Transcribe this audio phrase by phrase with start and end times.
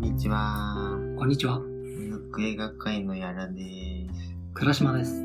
[0.00, 0.98] んにちは。
[1.18, 1.58] こんにちは。
[1.58, 4.34] ムック映画界のやらです。
[4.54, 5.22] 倉島です。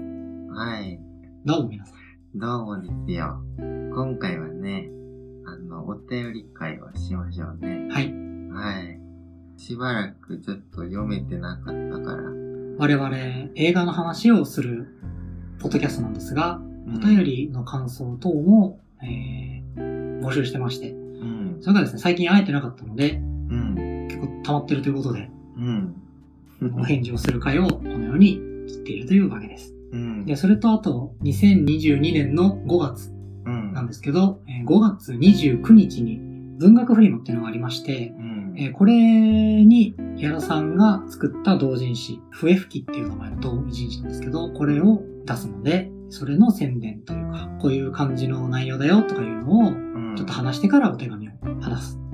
[0.50, 1.00] はい。
[1.46, 1.96] どうも皆さん。
[2.38, 3.42] どうもですよ。
[3.58, 4.90] 今回はね、
[5.46, 7.88] あの、お便り会をしましょうね。
[7.90, 8.14] はい。
[8.52, 9.00] はい。
[9.56, 12.24] しばらくちょっと読めてなかったから。
[12.78, 13.18] 我々、
[13.56, 14.90] 映画の話をする、
[15.60, 16.60] ポッドキャストなんですが、
[16.94, 21.58] お便りの感想等も、えー、募集してまして、うん。
[21.62, 23.85] それがですね、最近会えてなかったので、うん。
[24.16, 25.96] 結構溜まってるということで、うん。
[26.78, 29.74] お返事をする回をこのように切っているというわけです。
[29.92, 30.26] うん。
[30.26, 33.12] で、それとあと、2022年の5月
[33.46, 33.74] うん。
[33.74, 36.20] なんですけど、えー5月29日に
[36.58, 38.56] 文学フリマっていうのがありまして、うん。
[38.58, 50.16] えーこれに、矢田さんが作った同人誌、笛吹きっていう名前の同人誌なんですけど、これを出すので、それの宣伝というか、こういう感じの内容だよとかいうのを、うん。
[50.16, 52.05] ちょっと話してからお手紙を話すうん。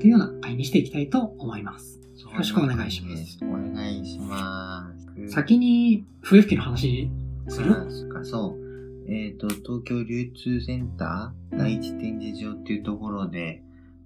[0.00, 2.00] っていうような回にしていきたいと思います。
[2.16, 3.38] よろしくお願いします。
[3.42, 5.28] お願いします。
[5.28, 7.10] 先に、笛吹きの話
[7.48, 7.74] する？
[8.08, 9.12] か、そう。
[9.12, 13.62] えっ、と、東京流通センター第一展示場っていうところで、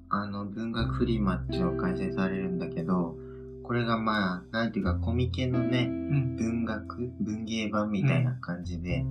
[0.09, 3.17] あの、文学フリマっていうのが開催されるんだけど、
[3.63, 6.37] これがまあ、なんていうか、コミケのね、うん。
[6.37, 9.05] 文学、文芸版みたいな感じで、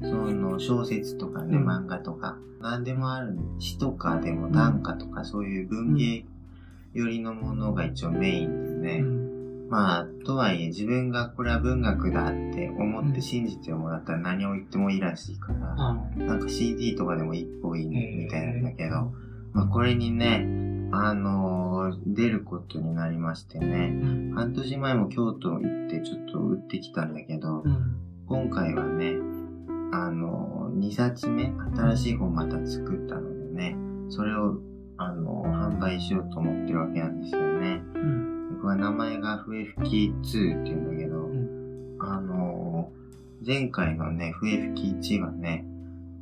[0.00, 6.24] その小説とかね、うん漫画とか、何でもある詩とかでも短歌とかそういう文芸
[6.94, 9.68] 寄りのものが一応メインでね、うん。
[9.70, 19.12] まあ、とはいえ自分がこれは文学だって思って信じてもらったら何を言ってもいいらしいから、あなんか CD とかでも一歩いいのみたいなんだけど、
[19.52, 20.46] まあこれにね、
[20.90, 21.68] あのー
[22.06, 24.34] 出ることになりましてうね、ん。
[24.34, 27.96] 半年前も京都行ってちょっと売ってきたんだけど、うん。
[28.26, 29.12] 今回はね、
[29.92, 33.76] あのー、2冊目、新しい本また作ったのでね、
[34.08, 34.58] それを、
[34.96, 37.82] あのー販売しようと思ってるわけなんですよね。
[37.94, 38.54] うん。
[38.56, 39.96] 僕は名前が笛吹き
[40.38, 45.64] 2って言うんだけど、んあのー前回のね、笛吹き1はね、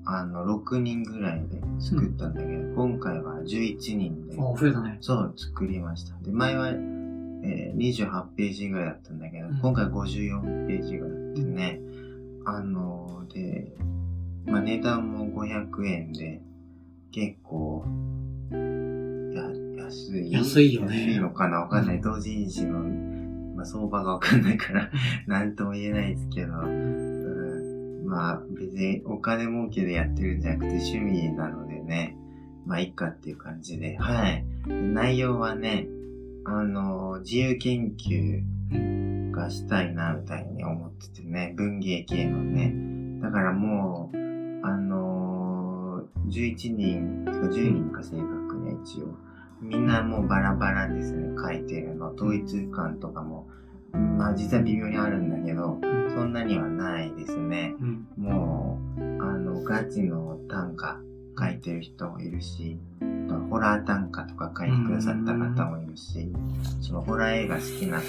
[0.04, 4.98] あの、6人ぐらいで作ったんだけど、今回は11人で、あ、増えたね。
[5.00, 6.14] そう、作りました。
[6.22, 11.80] で、前は、えー28ページぐらいだったんだけど、うん今回54ページぐらいだってね、
[12.46, 13.72] あのーで、
[14.46, 16.40] まあ、値段も500円で、
[17.12, 17.84] 結構、
[18.50, 22.00] や、安い安いよね安いのかなわかんない。
[22.00, 22.80] 同人誌の、
[23.56, 24.90] まあ、相場がわかんないから、
[25.26, 32.16] なんとも言えないですけど、うん、まあ、別にお金儲けでやってるんじゃなくて趣味なのでね、
[32.64, 34.44] まあ、いっかっていう感じで、はい。
[34.66, 35.86] で内容はね、
[36.44, 38.42] あの、自由研究
[39.36, 42.74] がしたいな、みたいに思っててね、文芸系のね。
[43.22, 44.16] だからもう、
[44.66, 49.14] あの11人、てか10人か正確には一応。
[49.60, 52.12] みんなもうバラバラですね、書いてるの。
[52.14, 53.46] 統一感とかも、
[53.92, 55.78] まあ実は微妙にあるんだけど、
[56.14, 57.74] そんなにはないですね。
[57.80, 58.06] うん。
[58.16, 60.98] もう、あの、ガチの短歌
[61.38, 62.78] 書いてる人もいるし、
[63.50, 66.32] ホラー短歌とか書いてくださった方もいるし、
[66.80, 68.04] そのホラー映画好きな方だっ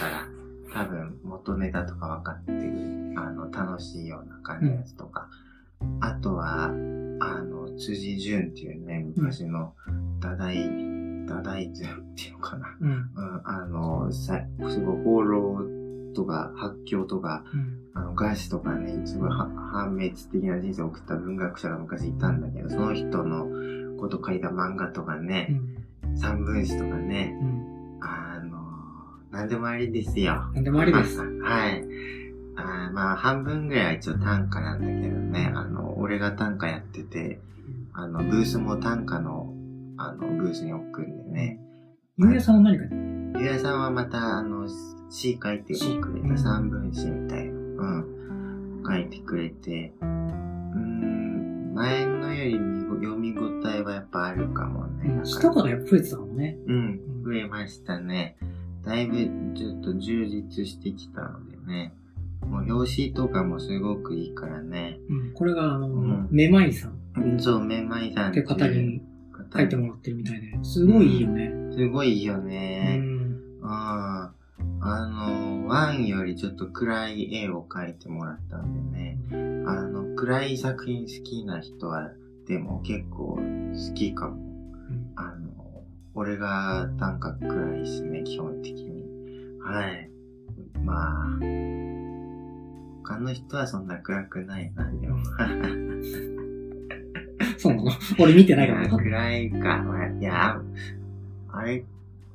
[0.00, 0.31] たら、
[0.72, 5.28] 多分元ネタとか分かってる、あの、楽しいような感じのやつとか、
[6.00, 6.70] あとは、あ
[7.42, 9.74] の、辻潤っていうね、昔の、
[10.20, 10.70] ダダイ、
[11.26, 12.76] ダダイズっていうのかな。
[12.80, 12.90] うん。
[12.90, 17.78] うん、あの、さ、すごい放浪とか発狂とか、うん。
[17.94, 26.16] あの、ガシとかね、一番は判滅的な人生を送った文学者が昔いたんだけど、その人のこと書いた漫画とかうね、ん。
[26.16, 27.36] 三文詩とかね、
[29.32, 30.34] なんでもありですよ。
[30.54, 31.18] なんでもありです。
[31.18, 31.82] はい。
[32.54, 37.40] あーまあ、半分ぐらいは一応短歌なんだけどね、あの、俺が短歌やってて、
[37.94, 39.54] あの、ブースも短歌の、
[39.96, 41.58] あの、ブースに置くんでね。
[42.18, 42.84] ゆうやさんは何か
[43.40, 44.68] ゆうやさんはまた、あの、
[45.08, 52.52] 詩書いてくれ詩た三文詩みたいな、うん、書いてくれて、うーん、前のより
[53.02, 55.20] 読み応えはやっぱあるかもね。
[55.24, 56.58] 詩とかがやっぱ増えてたかもね。
[56.66, 58.36] うん、増えましたね。
[58.84, 61.94] だいぶちょっと充実してきたのでね。
[62.46, 64.98] もう表紙とかもすごくいいからね。
[65.08, 65.32] うん。
[65.32, 69.00] これが、あのん、めまいさんうん、そう、めまいさんって方に
[69.32, 71.52] 方書いてもらってるみたいで、すごいいいよね。
[71.72, 72.96] すごいいいようね。
[72.98, 73.02] ん。
[73.62, 74.32] うん。
[74.84, 79.18] あの、ワンよりちょっと暗い絵を描いてもらったんでね。
[79.66, 82.10] あの、暗い作品好きな人は、
[82.46, 84.51] でも結構好きかも。
[86.14, 89.04] 俺が短歌暗いしね、基本的に。
[89.60, 90.10] はい。
[90.84, 91.38] まあ、
[93.02, 95.18] 他の人はそんな暗くないな、でも。
[97.58, 97.90] そうなの？
[98.18, 98.88] 俺見てないから。
[98.88, 99.82] 暗いか。
[99.82, 100.60] まあいや、
[101.50, 101.84] あれ、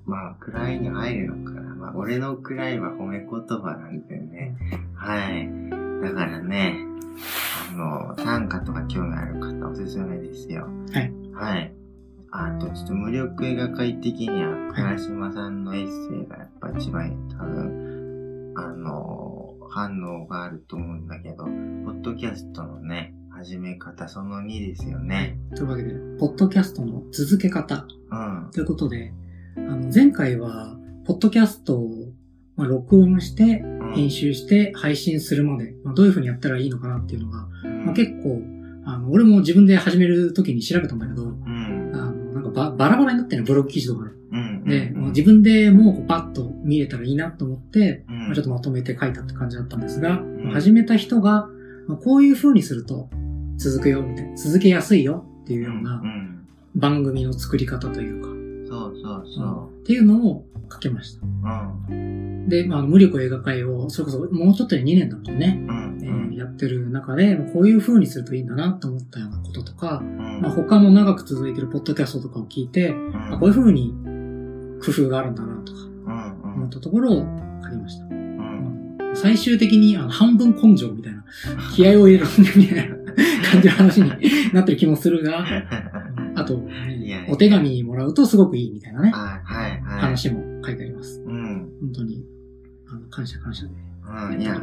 [0.06, 0.36] まあ、
[0.70, 1.76] 位に入るのかな。
[1.76, 4.56] まあ、俺の位は褒め言葉なんでね。
[4.96, 5.50] はい。
[6.02, 6.78] だからね、
[7.74, 10.68] あの、短歌とか興味ある方おすすめですよ。
[10.94, 11.12] はい。
[11.34, 11.74] はい。
[12.32, 21.52] あと、ちょっと無力映画界的には、倉島さんのエッセイがやっぱ一番多分、あの、反応があると思うんだけど、ポ
[21.92, 25.38] ッドキャストのね、始め方その2ですよね。
[25.56, 28.52] というわけで、ポッドキャストの続け方うん。
[28.52, 29.14] ということで、
[29.56, 31.90] あの、前回は、ポッドキャストを、
[32.56, 37.48] まあ、録音して、うん編集して配信するまで、まあ、どういう風にやったらいいのかなっていうのが、
[37.86, 38.42] まあ、結構、
[38.86, 41.57] あの、俺も自分で始めるときに調べたんだけど、うん。
[42.62, 44.12] あの、なんかババラバラになってるのブログ記事とかで。
[44.32, 44.64] うん。
[44.66, 51.48] で、うんもう自分でもうパッと見れたらいいなと思って、うんまあ、ちょっとまとめて書いたって感じだったんですが、んまあ始めた人が、
[51.88, 53.10] まあ、こういう風にすると
[53.58, 56.34] 続くよみたいな、続けやすいよっていうようなうん。
[56.76, 58.28] 番組の作り方というか、
[58.70, 61.26] そうそうそっていうのを書けました。
[61.26, 61.30] う。
[61.90, 62.50] うん。
[62.50, 66.00] で、まあ、無力映画界を、それこそもうちょっとで2年だもんね、うん。
[66.04, 73.94] えうんーやってる中で、まあこういう風にするといいんだなと思ったようなこととか、うんまあ、他の長く続いてるポッドキャストとかを聞いて、うんあこういう風に
[74.84, 75.88] 工夫があるんだなとか。
[76.58, 77.26] 思ったところを
[77.64, 78.06] 書きました。
[78.06, 79.12] うん。
[79.14, 81.24] 最終的にあの半分根性みたいな、
[81.76, 82.96] 気合を入れるみたいな
[83.52, 84.12] 感じの話に
[84.54, 85.46] なってる気もするが、
[86.36, 86.62] あと、
[87.30, 90.00] お手紙もらうとすごくいいみたいなね、はい、はい、はい。
[90.00, 91.22] 話も書いてあります。
[91.26, 91.72] うん。
[91.82, 92.26] 本当に、
[92.90, 94.42] あの、感謝感謝でうん。
[94.42, 94.56] いや。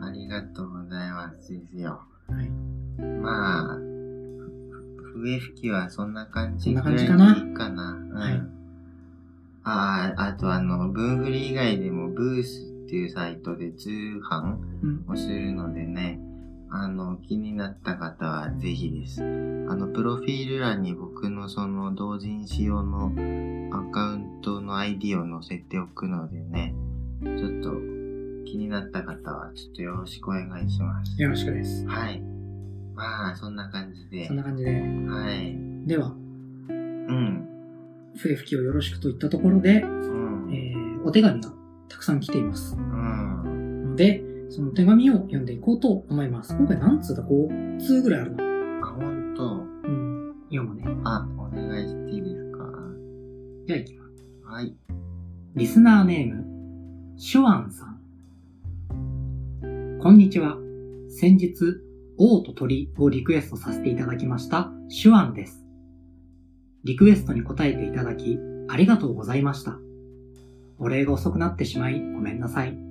[0.00, 2.00] ありがとうございますですよ。
[2.28, 2.50] はい。
[3.22, 3.78] まあ、
[5.14, 7.16] 笛吹きはそんな感じぐらいでいいか
[7.70, 7.92] な。
[7.92, 8.10] うん。
[8.12, 8.42] はい
[9.66, 13.88] ああ、あとあの、文振り以外でもブースっていうサイトで通
[14.30, 15.04] 販うん。
[15.08, 16.20] をするのでね、
[16.76, 19.22] あの、気になった方はぜひです。
[19.22, 19.24] あ
[19.76, 23.12] の、プロフィール欄に僕のその同人誌用の
[23.72, 26.74] アカウントの ID を載せておくのでね、
[27.22, 27.70] ちょっと
[28.44, 31.22] 気になった方はちょっとよろしくお願いします。
[31.22, 31.86] よろしくです。
[31.86, 32.20] はい。
[32.96, 34.26] まあ、そんな感じで。
[34.26, 34.72] そんな感じで。
[34.72, 35.56] はい。
[35.86, 36.08] では、
[36.68, 37.48] うん。
[38.16, 40.52] 笛吹きをよろしくといったところで、うん。
[40.52, 41.52] えー、お手紙が
[41.88, 42.74] たくさん来ています。
[42.76, 43.90] うん。
[43.94, 44.24] ので、
[44.54, 46.54] その手紙を読んでいこうと思います。
[46.56, 48.44] 今回何通だ ?5 通ぐらいあるな。
[48.86, 49.64] あ、ほんと。
[49.82, 50.32] うん。
[50.48, 50.84] 読むね。
[51.02, 52.58] あ、お願いしていいですか？
[53.66, 54.24] じゃあ行きます。
[54.44, 54.72] はい。
[55.56, 56.44] リスナーネーム、
[57.16, 57.98] シュワンさん。
[60.00, 60.56] こんにちは。
[61.08, 61.56] 先日、
[62.16, 65.66] 王と鳥をリクエストさせていただきました、シュワンです。
[66.84, 69.80] リクエストに答えていただき、ありがとうございました。
[70.78, 72.83] お礼が遅くなってしまい、ごめんなさい。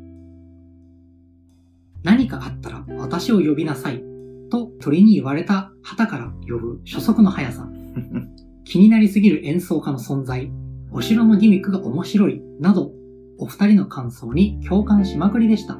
[2.03, 4.03] 何かあったら私を呼びなさい。
[4.49, 7.69] と鳥に言われた旗から呼ぶ初速の速さ。
[8.65, 10.51] 気になりすぎる演奏家の存在。
[10.91, 12.41] お城のギミックが面白い。
[12.59, 12.91] など、
[13.39, 15.79] お二人の感想に共感しまくりでした。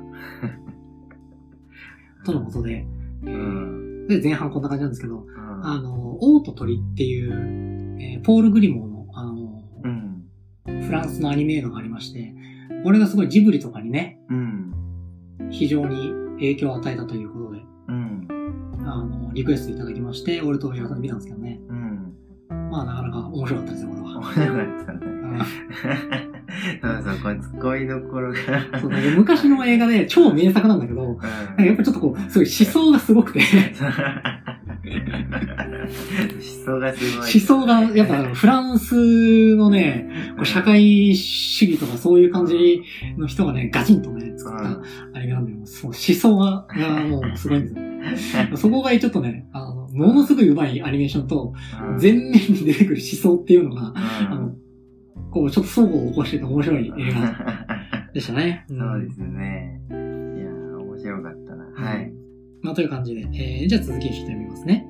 [2.26, 2.88] とのことで、
[3.26, 4.08] えうーん。
[4.08, 5.66] で前半こんな感じなんですけど、うん。
[5.66, 10.82] あの、王と鳥っていう、えーポール・グリモーの、あの、うん。
[10.82, 12.34] フランスのアニメ映画がありまして、
[12.84, 14.73] これがすごいジブリとかにね、うん。
[15.54, 18.28] 非常に影響を与えたということで、うん。
[18.86, 21.60] あの、リクエストいただきまして、俺と矢田で見たんですけどね。
[21.70, 22.14] うん。
[22.72, 24.20] まあ、なかなか面白かったですよ、これは。
[24.20, 25.00] 面白かったね。
[25.04, 25.40] うん
[26.82, 28.80] そうそう、これツッコミどころが。
[28.80, 33.48] そうね昔の映画で超名作なんだけど、なんかやっぱちょっとこう、すごい思想がすごくて、思
[36.64, 37.20] 想がすごい。
[37.20, 40.10] 思想が、やっぱフランスのね、
[40.44, 42.82] 社会主義とかそういう感じ
[43.18, 44.82] の人がね、ガチンとね、作った
[45.14, 45.58] あれなんだよ。
[45.66, 47.84] そう思想が、がもうすごいんですよ。
[48.58, 54.56] そこがちょっとね、あの、ものすごい上手いアニメーションと、うん前面に出てくる思想っていうのが、あうんの、
[55.32, 58.66] こう、ちょっと相互を起こしてて面白い映画 でしたね。
[58.70, 59.80] んそうですね。
[59.90, 61.88] いやー、面白かったな。
[61.90, 62.12] はい。
[62.62, 64.88] まあ、という感じで、えー、じゃあ続きにしてみますね。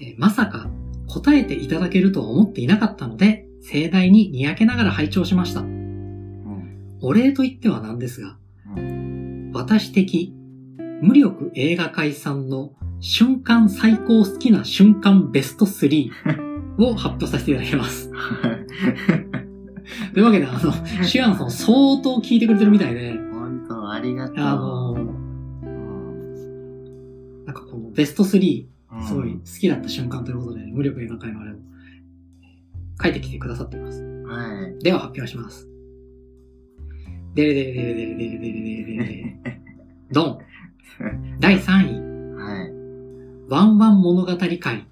[0.00, 0.10] はい。
[0.12, 0.68] えーまさか
[1.08, 5.60] 答えていただけるとは思っていなかったので、盛大ににやけながら拝聴しました。
[5.60, 6.98] うん。
[7.02, 8.36] お礼と言ってはなんですが、
[8.76, 9.50] うん。
[9.52, 10.32] 私的
[11.02, 16.10] 無力映画界さんの瞬間最高好きな瞬間ベスト3
[16.78, 18.12] を発表させていただきます。
[20.14, 20.72] というわけで、あの、
[21.04, 24.36] シュアンさん相当聞いてくれてるみたいで、本当、ありがとう。
[24.38, 25.10] あの、うん
[27.46, 31.54] なんかこのベスト3、うんすごい好きだった瞬間ということで、無力映画界のあれを
[33.02, 34.02] 書いてきてくださっています。
[34.02, 34.82] はい。
[34.82, 35.68] では発表します。
[37.34, 39.60] でれでれでれでれでれでれでれでれ。
[40.10, 40.38] ドン。
[41.38, 42.36] 第3位。
[42.36, 42.72] はい。
[43.48, 44.86] ワンワン物語会。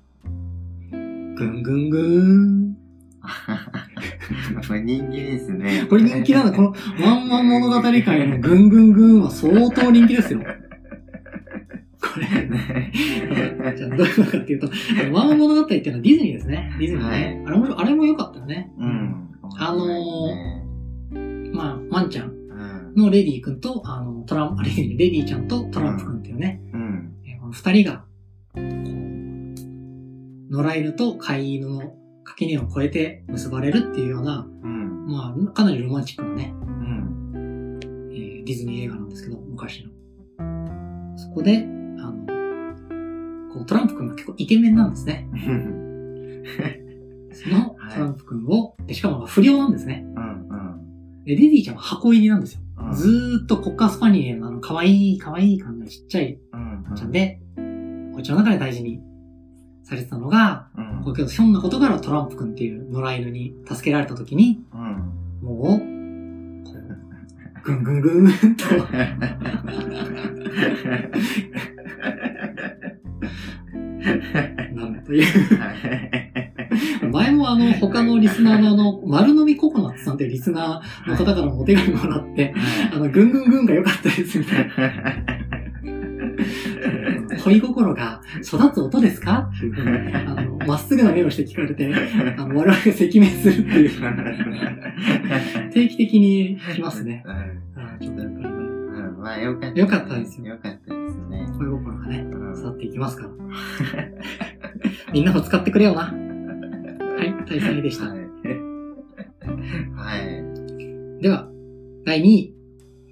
[0.90, 2.76] ぐんぐんぐーん。
[4.66, 5.86] これ人気ですね。
[5.88, 6.52] これ人気なんだ。
[6.52, 10.40] このワンワン物語会のぐんぐんぐーんは相当人気ですよ。
[12.26, 13.76] こ。
[13.76, 14.68] じゃあどういうことかっていうと、
[15.12, 16.72] わんわん物語っていうのはディズニーですね。
[16.78, 17.10] ディズニーね。
[17.10, 18.72] はい、あれも、あれも良かったよね。
[18.78, 19.28] うん。
[19.56, 26.60] あのー、まあ、ワンちゃんのレディ君と、あの、トランプ、レディ、レディちゃんとトランプ君っていうね。
[26.72, 27.14] うん。
[27.50, 28.04] 二、人が、
[30.50, 31.94] 野良犬と飼い犬の
[32.24, 37.80] 垣根を越えて結ばれるっていうような、うん、まあ、かなりロマンチックなね、うん
[38.12, 39.90] えー、ディズニー映画なんですけど、昔の。
[41.16, 41.66] そこで、
[43.58, 45.26] こ、トランプ君が結構イケメンなんですね。
[47.32, 50.04] そのトランプ君を、はい、しかも不良なんですね。
[50.16, 50.54] うんう
[51.20, 52.60] ん、で、レディちゃんは箱入りなんですよ。
[52.78, 56.38] うん、ずーっとコッカースパニエのあの、可愛い可愛い感じちっちゃい
[56.96, 57.12] ちゃん。
[57.12, 59.00] で、うんうん、こっちの中で大事に
[59.84, 65.12] されてたのが、うん、こうけどひょんなことからトランプ君っていう野良犬に助けられた時に、うん、
[65.42, 65.78] もう、
[67.62, 68.64] ぐんぐんぐんと。
[75.08, 75.26] という。
[77.10, 82.54] 前もあの、他のリスナーのあの、丸飲みココナッツさんというリスナーの方からもお手紙もらって、
[82.92, 84.74] あの、ぐんぐんぐんが良かったですみたいな。
[87.44, 89.50] 恋心が育つ音ですか？
[89.56, 91.90] っていうふうに、あの、まっすぐな目をして聞かれて、
[92.36, 92.84] あの、我々が赤
[93.18, 93.90] 面するっていう。
[95.72, 97.24] 定期的に来ますね。
[99.20, 99.80] まあ、よかった。
[99.80, 100.48] よかったですよ。
[100.48, 101.46] よかったですね。
[101.58, 103.30] 恋心がね、育っていきますから。
[105.12, 106.02] みんなも使ってくれよな。
[106.02, 108.06] はい、大災でした。
[108.06, 108.16] は
[110.18, 111.22] い。
[111.22, 111.48] では、
[112.04, 112.54] 第2位。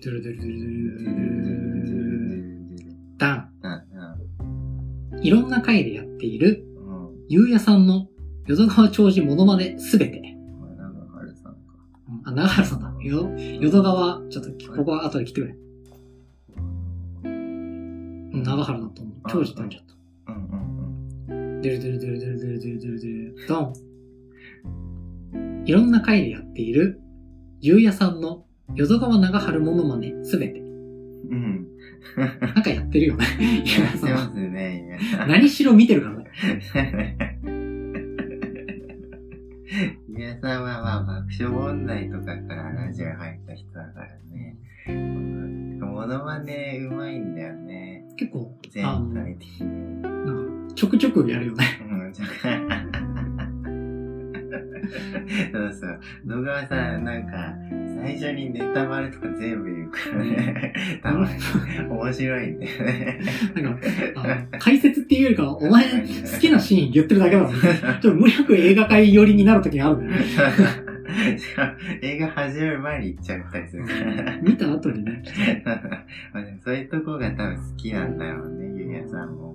[0.04, 3.50] ドゥルドゥルドゥルドゥルドゥルドゥルドゥルダン。
[5.22, 6.64] いろんな回でやっている、
[7.28, 8.08] ゆうやさんの
[8.46, 10.36] 淀川長寿モノマネすべて。
[12.24, 12.92] あ、長原さんだ。
[13.04, 13.30] よ、
[13.60, 15.56] 淀川、ちょっと、ここは後で来てくれ。
[18.44, 19.14] 長原だと思う。
[19.28, 19.85] 長寿ってなっちゃっ
[21.66, 23.08] ドゥルドゥルドゥルドゥルドゥルドゥルドゥルドゥ
[23.42, 23.72] ルドン。
[25.66, 27.00] いろんな回でやっている、
[27.60, 28.46] ゆうやさんの
[28.76, 30.60] 淀川長春ものまねすべて。
[30.60, 30.64] う
[31.34, 31.66] ん。
[32.16, 33.24] なんかやってるよね。
[33.66, 36.26] やってますね、何しろ見てるからね。
[40.08, 44.56] 皆さんはまあ爆笑問題とかからラジオ入った人だからね。
[45.80, 48.04] ものまねうまいんだよね。
[48.16, 48.56] 結構。
[48.70, 50.15] 全体的に。
[50.76, 51.80] ちょくちょくやるよね。
[55.52, 56.00] そうそう。
[56.24, 57.54] 野川さん、なんか、
[58.02, 61.00] 最初にネタバレとか全部言うからね。
[61.02, 61.34] たまに。
[61.88, 63.20] 面白いんだよね。
[63.54, 67.58] なんか、解説っていうよりかは、お前好きなシーン言ってるだけだもん、ね。
[68.02, 70.26] ちょっと無力映画界寄りになる時があるんだよね。
[72.02, 74.38] 映画始まる前に行っちゃったりするから。
[74.42, 75.22] 見た後にね。
[76.62, 79.45] そういうとこが多分好きなんだよね、ゆうやさんも。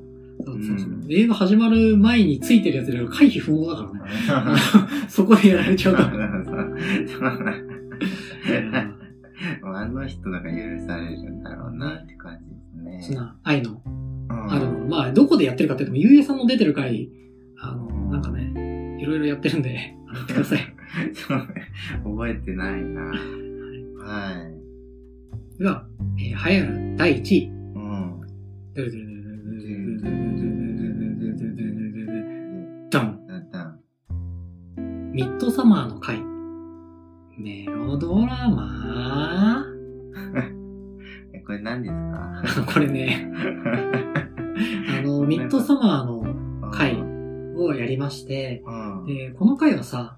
[0.46, 3.92] うん、映画始まる前についてるやつで回避不能だか
[4.34, 4.60] らね。
[5.08, 6.10] そこでやられちゃうから。
[9.64, 10.56] あの人なんか許
[10.86, 13.00] されるんだろうなって感じですね。
[13.02, 13.82] そんな愛の、
[14.30, 14.80] あるの。
[14.88, 17.10] まあ、どこでやってるかって言っても、ゆうえさんの出てる回、
[17.60, 19.80] あの、なんかね、いろいろやってるんで、や
[20.24, 20.60] ってください。
[21.14, 21.46] そうね。
[22.04, 23.02] 覚えてないな。
[23.04, 23.14] は
[25.58, 25.60] い。
[25.60, 25.88] では、
[26.20, 27.50] えー、流行る第1位。
[27.50, 28.22] うん。
[28.76, 29.21] どれどれどれ？
[32.90, 33.20] ダン
[35.14, 36.22] ミッドサマーの回
[37.38, 39.66] メロドラマ
[41.46, 41.90] これ何で
[42.48, 43.32] すかこれね
[44.90, 47.02] あの、ミッドサマーの回
[47.56, 48.64] をやりまして、
[49.08, 50.18] でこの回はさ、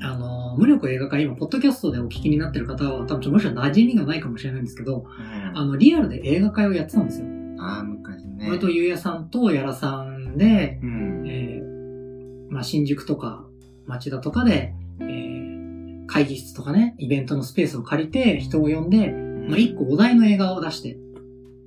[0.00, 5.06] あの、無力映画界、今、ポッドキャストでお聞きになってる方は、多分、もしろ馴染みがないかもしれないんですけど、
[5.54, 7.26] あの、リアルで映画界をやってたんですよ。
[7.58, 8.46] ああ、昔ね。
[8.48, 11.24] 俺とゆうやさんとやらさんで、うん。
[11.26, 13.44] えーまあ、新宿とか
[13.86, 15.58] 町田とかで、えー
[16.10, 20.96] 会議室とかね、イベントのスペースを借りて人を呼んで、まあ、一個お題の映画を出して、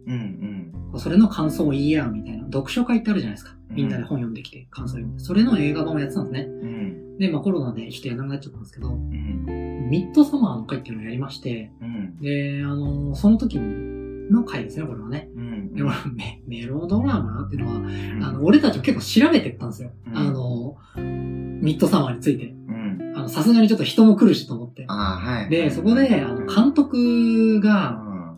[0.08, 3.56] うんそれの感想を言い合うみたいな、読書会ってあるじゃないですか。
[3.70, 5.24] みんなで本読んできて感想を読んで。
[5.24, 6.50] それの映画版をやってたんですね。
[6.50, 6.68] うん。
[6.68, 6.72] う
[7.16, 7.18] ん。
[7.18, 9.90] で、まあコロナでちょっとやらなくなっちゃったんですけど、うん。
[9.90, 12.18] ミッドサマーの会っていうのをやりまして、うん。
[12.20, 15.30] で、あのその時の回ですね、これはね。
[15.36, 15.41] うん。
[15.74, 19.92] でも メメロドラマっていうのは、うんあの、俺たちも結構調べてったんですよ。
[20.08, 22.54] うんあの、ミッドサマーについて。
[22.68, 23.14] うん。
[23.16, 24.86] あの、さすがにちょっと人も来るしと思って。
[24.88, 25.50] はい。
[25.50, 28.38] で、そこで、あの、監督うが、ん。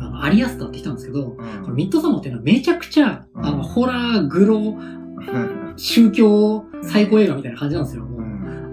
[0.00, 4.76] あの、アリアスターって人なんですけど、うんこのミッドサマーっていうのはめちゃくちゃ、うんあの、ホラー、グロ、
[5.76, 8.06] 宗教最高映画みたいな感じなんですよ。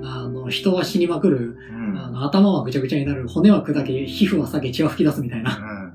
[0.03, 1.97] あの、人は死にまくる、うん。
[1.97, 5.86] あの頭はぐちゃぐちゃになる、骨は砕け、皮膚は裂け、血は吹き出すみたいな。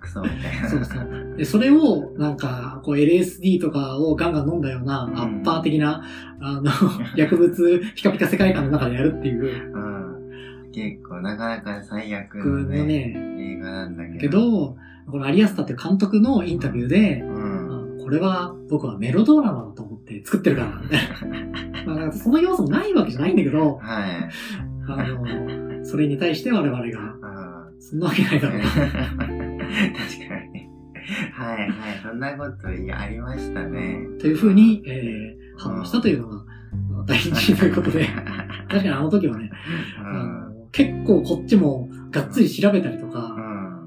[0.00, 0.68] クソみたいな。
[0.68, 1.34] そうそう。
[1.36, 6.02] で、それを、なんか、こう LSD とかをガンガン飲んだような、んアッパー的な、
[6.40, 6.70] あの、
[7.16, 10.70] 薬物ピカピカ世界観の中でやるっていう、うん。
[10.72, 14.18] 結構、なかなか最悪僕ののね、ね、映画なんだけど。
[14.18, 14.76] けど、
[15.10, 17.68] このアリアスタって監督のインタビューで、うあん。
[17.98, 20.68] のこれは僕はメロドラマだと思って作ってるから。
[21.86, 24.28] まあなんかその要素もないわけじゃないんだけど、はい。
[24.88, 27.80] あの、それに対して我々が、うん。
[27.80, 28.60] そんなわけないだろう。
[29.96, 30.68] 確かに。
[31.32, 31.70] はいはい。
[32.02, 33.98] そんなこといやありましたね。
[34.20, 38.06] というふうに、えー、反応したというのが、あの第一位ということで、
[38.68, 39.50] 確かにあの時はね、
[40.72, 43.22] 結構こっちもがっつり調べたりとうか、ん。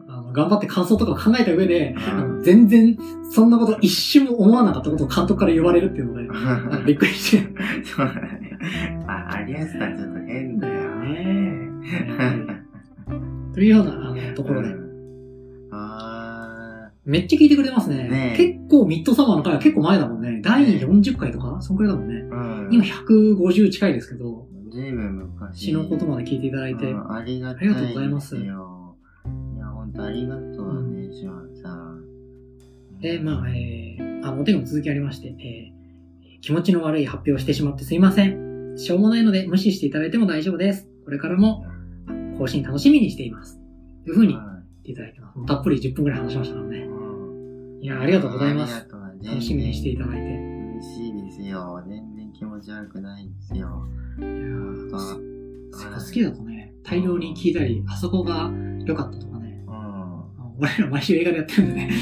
[0.09, 1.95] あの頑張って感想とかを考えた上で、
[2.41, 2.97] 全然
[3.31, 7.47] そんなこと一瞬も思わなかったことを監督から言われるっていうので、びっくりして、
[7.83, 8.59] そうだね。
[9.07, 11.69] あ、アリアスタちょっと変だよね。
[13.53, 14.82] というようなあのところで、
[17.05, 18.07] めっちゃ聞いてくれてますね。
[18.07, 20.41] ねえ結構ミッドサマーの回は結構前だもんね。
[20.41, 22.15] 第40回とかそんくらいだもんね。
[22.15, 22.73] ーうん。
[22.73, 25.65] 今150近いですけど、昔。
[25.65, 32.03] 詩のことまで聞いていただいて、うんありがとうございますいや、ほんとありがとうね、シュさん。
[32.99, 35.83] で、まあ、えー、あの、お手紙続きありまして、えー
[36.43, 38.75] 気持ちの悪い発表をしてしまってすいません。
[38.75, 40.89] しょうもないので無視していただいても大丈夫です。
[41.05, 41.65] これからも
[42.37, 43.61] 更新楽しみにしています。
[44.03, 45.45] というふうに言っていただいてます。
[45.45, 46.92] たっぷり10分くらい話しましたからね。
[47.83, 48.87] いや、ありがとうございます。
[49.21, 50.21] 楽しみにしていただいて。
[50.21, 50.23] い
[50.77, 51.83] 嬉しいですよ。
[51.85, 53.85] 全然気持ち悪くないんですよ。
[54.21, 55.07] やーあそ
[55.77, 58.49] そこ好きだとね、大量に聞いたり、あそこが
[58.85, 59.61] 良かったとかね。
[59.67, 59.73] うん。
[59.73, 60.25] あ
[60.57, 61.91] 俺ら毎週映画でやってるんでね。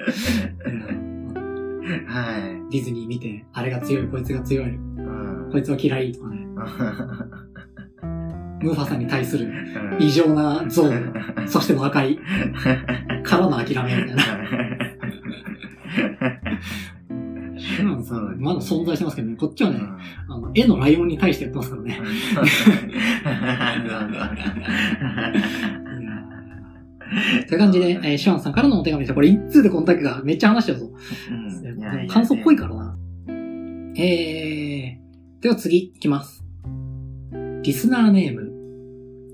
[2.08, 4.76] はディズニー見て、あれが強い、こいつが強い、い。
[4.76, 5.50] うん。
[5.52, 6.46] こいつは嫌いとかね。
[8.60, 11.12] ムーファさんに対するうん異常な憎悪、
[11.48, 12.18] そしても赤い、
[13.22, 14.22] からの諦めみたいな。
[17.58, 19.78] シュランさん、まだ存在してますけどね、こっちはね、
[20.28, 22.00] あの、絵のライオンに対してやってますからね。
[27.48, 29.14] という感じで、えーシュワンさんからのお手紙でした。
[29.14, 30.90] これ一通でこんだけがめっちゃ話しちゃうぞ。
[31.30, 32.96] うん感想っぽいからな。
[33.96, 36.44] えー、では次いきます。
[37.62, 38.49] リスナーネーム、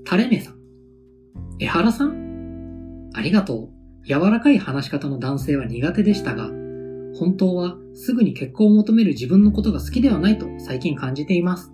[0.09, 0.55] タレメさん。
[1.59, 3.09] 江原さん？
[3.13, 3.69] ありがと
[4.03, 4.07] う。
[4.07, 6.45] 柔らかい話し方の男性は苦手でしたが、
[7.19, 11.73] 本当はすぐに結婚を求める自分のことが好きではないと最近感じています。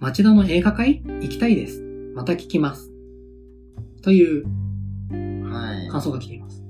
[0.00, 1.04] 町田の映画会？
[1.04, 1.84] 行きたいです。
[2.16, 2.90] また聞きます。
[4.02, 4.44] という
[5.48, 5.88] はい。
[5.88, 6.64] 感想が来ています。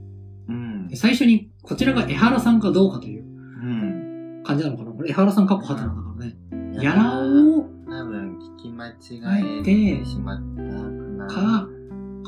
[0.47, 0.97] うんで。
[0.97, 4.43] 最初に、こちらが江原さんかどうかといううん。
[4.45, 4.93] 感じなのかな？
[4.93, 6.37] これ江原さんかっこはてなだからね。
[6.85, 7.68] やらを
[8.79, 8.93] 間違
[9.43, 11.27] ええててしまったかな。
[11.27, 11.69] か、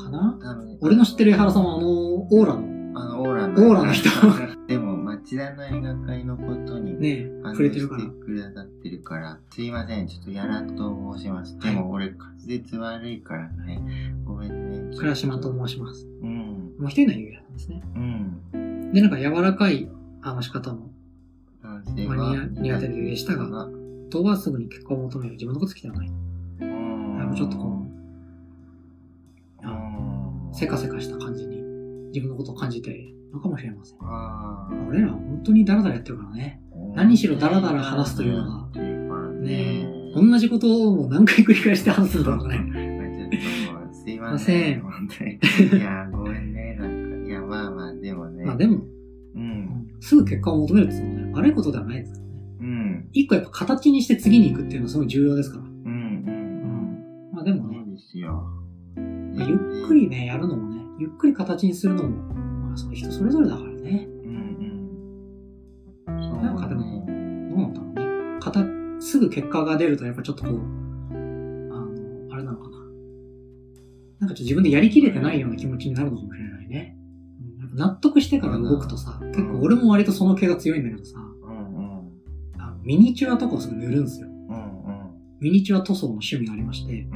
[0.03, 0.37] かな？
[0.41, 3.67] 多分俺の知ってる江原さんはあの、オーラの、あの、オーラの。
[3.67, 4.09] オーラの人
[4.67, 11.57] でも、町田の映画会のことに、ね、触れてるからくださってるから、すいません、ちょっとやらと申します。
[11.59, 14.13] でも俺滑舌悪いからね。
[14.25, 14.97] ごめんね。
[14.97, 16.05] 倉島と申します。
[16.21, 16.75] うん。
[16.79, 17.81] もう一人のゆうやさんですね。
[17.95, 17.99] う
[18.57, 18.91] ん。
[18.91, 20.89] で、なんか柔らかい話し方の、
[21.63, 23.69] 男性まあは苦苦手でしたが
[24.09, 26.11] 人はすぐに結婚を求める自分のこと好きではない。
[27.31, 27.37] うん。
[27.37, 27.87] なんかちょっとこ
[29.63, 30.53] うう、ん。
[30.53, 31.61] せかせかした感じに
[32.13, 33.97] 自分のことを感じているのかもしれません。
[34.01, 36.61] あー俺らは本当にダラダラやってるからね。
[36.95, 43.29] 何しろダラダラ話すというのがねえ、同じことを何回繰り返して話すんだろうね。
[43.93, 44.75] すいません。
[44.75, 45.79] すいま本当に。
[45.79, 46.75] いや、ごめんね。
[46.79, 48.45] なんか、いや、まあまあ、でもね。
[48.45, 48.81] まあでも、
[49.35, 49.87] うん。
[49.99, 52.31] すぐ結果を求めるっていうのはね、悪いことではないですからね。
[52.59, 53.09] うん。
[53.13, 55.63] 一個やっぱ形にして次に行くっていうのはすごい重要ですから。
[57.41, 58.43] あでもね、ですよ。
[58.95, 64.07] まあゆっくりね、やるのもね、ゆっくり形にするのも、まあその人それぞれだからね。
[64.23, 64.31] うん
[66.07, 66.23] うん。
[66.23, 68.39] そうなんかでも、どうなんだろうね。
[68.39, 68.65] 形、
[68.99, 70.57] すぐ結果が出るとやっぱちょっとこう、あ
[71.13, 72.77] の、あれなのかな。
[74.19, 76.95] なんかちょっと自分でやりきれてないような気持ちになるのかもしれないね。
[76.95, 77.01] うん
[77.73, 82.11] 納得してから動くとさ、結構俺も割とその気が強いんだけどさ、うんうん。
[82.59, 84.27] あのミニチュアとかをすぐ塗るんですよ。
[84.27, 85.11] うんうん。
[85.39, 87.07] ミニチュア塗装の趣味がありまして、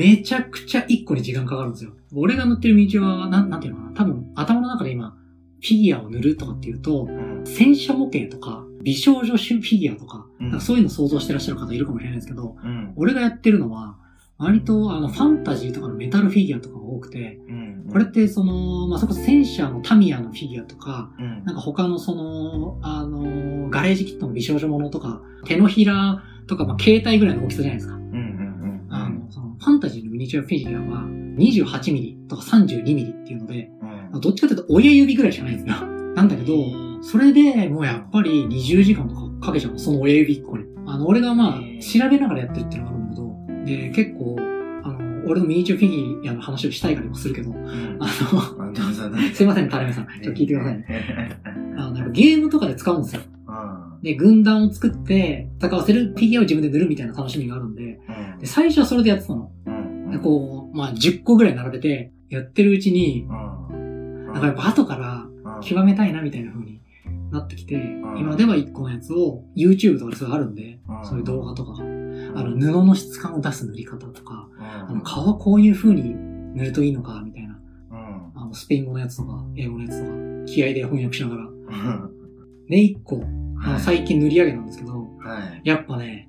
[0.00, 1.92] めちゃくちゃ一個に時間かかるんですよ。
[2.14, 3.92] 俺が塗ってるミニチュアは、なん、なんていうのかな。
[3.92, 5.14] 多分頭の中で今、
[5.60, 12.94] フィギュアを塗るとかっていうと、うん戦車模型とか、美少女フィギュアとか、うんかそういうの想像してらっしゃる方いるかもしれないですけど、うん。
[12.96, 13.98] 俺がやってるのは、
[14.38, 17.86] 割とあのファンタジーとかのメタルフィギュアとかが多くて、うん。
[17.92, 21.44] これってその、まあ、そこそ戦車のタミヤのフィギュアとか、うん。
[21.44, 27.99] なんか他のその、あの、ガレージキットの美少女ものとか、手のひらとか、まあ、携帯ぐらいの大きさじゃないですか。
[29.60, 31.02] ファンタジーのミニチュアフィギュアは、
[31.36, 33.70] 28ミリとか32ミリっていうので、
[34.12, 34.20] うん。
[34.20, 35.86] どっちかというと親指ぐらいしかないんですよ。
[36.16, 36.54] なんだけど、
[37.02, 40.64] それでもうやっぱり20時間とかかけちゃうの、その親指1個に。
[40.86, 44.36] あの、俺がまあ、調べながらやってるっていうのがあるんだけど、で、結構、
[44.82, 45.88] あの、俺のミニチュアフィ
[46.22, 47.96] ギュアの話をしたいからもするけど、うん。
[48.00, 48.74] あの、
[49.34, 50.06] すいません、タレメさん。
[50.22, 50.86] ちょっと聞いてくださいね。
[51.76, 53.22] あの、なんかゲームとかで使うんですよ。
[54.00, 54.02] うん。
[54.02, 58.00] で、軍団を作って、戦わせるフィギュアを自分で塗るみたいな楽しみがあるんで、
[58.40, 59.50] で最初はそれでやってたの。
[59.66, 60.10] うん。
[60.10, 64.26] で、こう、まあ、10個ぐらい並べて、やってるうちに、うん。
[64.32, 66.80] なんかやっぱ後からうん、極めたいなみたいな風に
[67.32, 71.82] なってきて、ん今では1個のやつを YouTube とかでそれあるんで、うんそういう動画とかが、あ
[72.44, 76.14] の、布の質感を出す塗り方とか、あうんの、顔はこういう風に
[76.54, 77.58] 塗るといいのか、みたいな、
[77.90, 78.32] うん。
[78.34, 80.12] あの、スペイン語のやつとか、英語のやつとか、
[80.46, 81.44] 気合で翻訳しながら。
[81.44, 82.66] うん。
[82.68, 83.24] で、1個、
[83.60, 85.68] はい最近塗り上げなんですけど、はい。
[85.68, 86.28] やっぱね、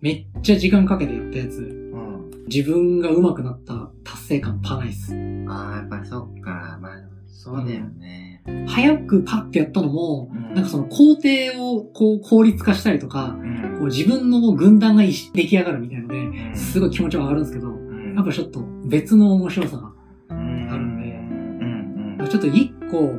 [0.00, 2.30] めっちゃ時間かけてやったやつ、うん。
[2.48, 5.12] 自分が上手くなった達成感パないっす。
[5.48, 6.78] ああ、やっぱそっか。
[6.80, 6.92] まあ、
[7.26, 8.42] そうだよね。
[8.68, 11.28] 早くパッてやったのも、うんなんかその工程
[11.58, 19.92] をこう効率化したりとか、うんこう自分の軍団が出来上がるみたいので、うんすごい気持ちは上がるんですけど、うんやっぱちょっと別の面白さが、
[20.30, 23.12] うんあるんでちょっと一個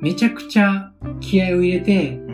[0.00, 2.27] めちゃくちゃ気合を入れてうん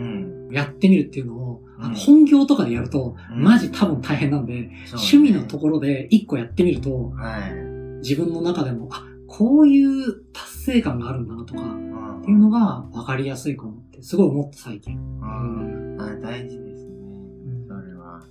[0.55, 7.53] やってみるっていうのを、あうんの本業とかでやると、うんマジ多分大変なんで、ね趣味のところで一個やってみると、はい。
[7.99, 11.85] 自分の中でも、あ、こういう達成感があるんだなとか、うん
[12.21, 14.97] っていうのが分かりやすいかもって、すごい思った最近。
[14.97, 16.91] うんあ大事ですね。
[16.91, 18.21] んそれは。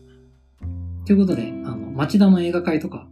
[1.07, 3.09] ということで、あの、町田の映画会とか、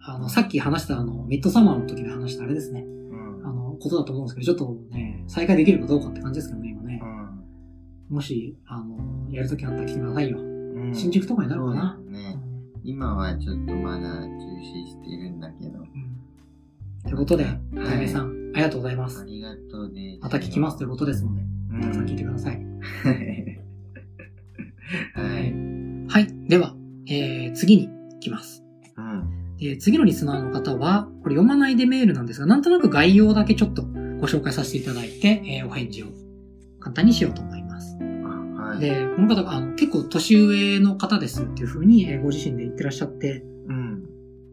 [0.00, 2.80] あの、さっき話したあの、ミッドサマーの時で話したあれですね。
[2.80, 4.56] うんあの、ことだと思うんですけど、ちょっ
[4.90, 6.67] とね、再開できるかどうかって感じですけどね。
[8.08, 8.98] もし、あの、
[9.30, 10.38] やるときあったら来てくださいよ。
[10.40, 10.42] う
[10.90, 11.98] ん新宿とかになるかな。
[12.08, 12.38] ね。
[12.84, 15.80] 今はちょっとまだ中止しているんだけど。
[15.80, 15.88] うん
[17.04, 19.22] ということで、はいたいめさん、ありがとうございます。
[19.22, 20.20] ありがとうです。
[20.20, 21.42] また聞きますということですので、
[21.72, 21.80] うん。
[21.80, 22.56] たくさん聞いてください。
[25.14, 25.54] はい。
[26.08, 26.48] はい。
[26.48, 26.74] では、
[27.06, 28.64] えー、次に行きます。
[28.96, 29.22] うん。
[29.60, 36.06] えー次のリスナーの方は、これ読まないでメールなんですが、なんとなく概要だけちょっとご紹介させていただいて、えーお返事を
[36.80, 37.57] 簡単にしようと思います。
[38.78, 44.04] で、この方があの結構年上の方ですっていうふうに、えーご自身で言ってらっしゃって、うん。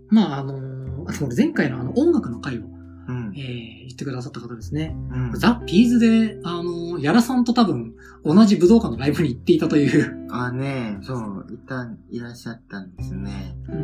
[0.10, 2.64] まあ、あのーあとこれ前回のあの音楽の回を、
[3.08, 3.40] うんえ。
[3.40, 4.96] ー言ってくださった方ですね。
[5.12, 10.28] うんザ・ピーズで、あのーやらさんと多分同じ武道館のライブに行っていたという。
[10.32, 13.56] あ、ねそう、いた、いらっしゃったんですね。
[13.70, 13.78] うんう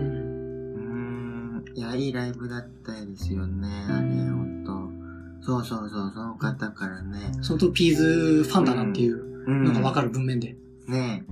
[1.67, 1.77] ーん。
[1.77, 3.67] いや、いいライブだったですよね。
[3.89, 5.45] あれ、ほんと。
[5.45, 7.32] そうそうそう、その方からね。
[7.41, 9.31] 相当ピーズファンだなっていううん。
[9.47, 10.56] のがわかる文面で。
[10.88, 11.23] ね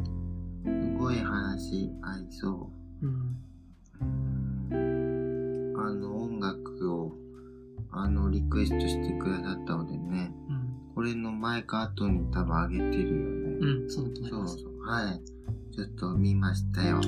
[0.66, 2.70] すごい話合いそ
[3.02, 4.76] うんう。
[4.76, 7.14] うんあの、音楽を、
[7.92, 10.32] あの、リクエストしてくださったのでね。
[10.50, 10.60] うん
[10.96, 13.58] これの前か後に多分上げてるよね。
[13.62, 14.56] うん、そうだと思います。
[14.56, 14.82] そうそう。
[14.82, 15.22] はい。
[15.74, 17.00] ちょっと見ましたよ。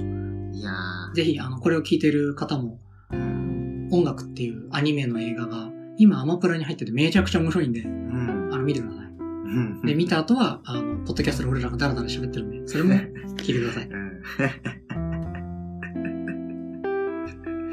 [0.53, 1.13] いやー。
[1.13, 2.79] ぜひ、あの、これを聞いてる方も、
[3.11, 3.89] うん。
[3.91, 8.49] 音楽っていうアニメの映画が、今アマプラに入っててめちゃくちゃ面白いんで、うん。
[8.53, 9.10] あの、見てください。
[9.51, 12.93] うんで、見た後は、あの、ポッドキャストで俺らがダラダラ喋ってるんで、それも
[13.37, 13.89] 聞いてください。
[13.89, 14.07] うん。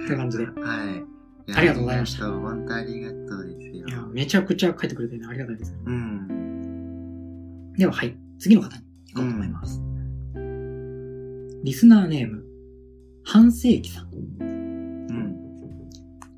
[0.05, 0.45] って感じで。
[0.45, 0.53] いは
[1.49, 1.55] い。
[1.55, 3.87] ありがとうございました本当ありがとうですよ。
[3.89, 5.77] や、めちゃくちゃ書いてくれてね、ありがたいです。
[5.85, 7.73] うん。
[7.75, 8.17] では、はい。
[8.39, 9.83] 次の方に行こうと思います。
[11.65, 12.45] リスナーネーム、
[13.25, 14.09] 半世紀さん。
[14.41, 15.37] うん。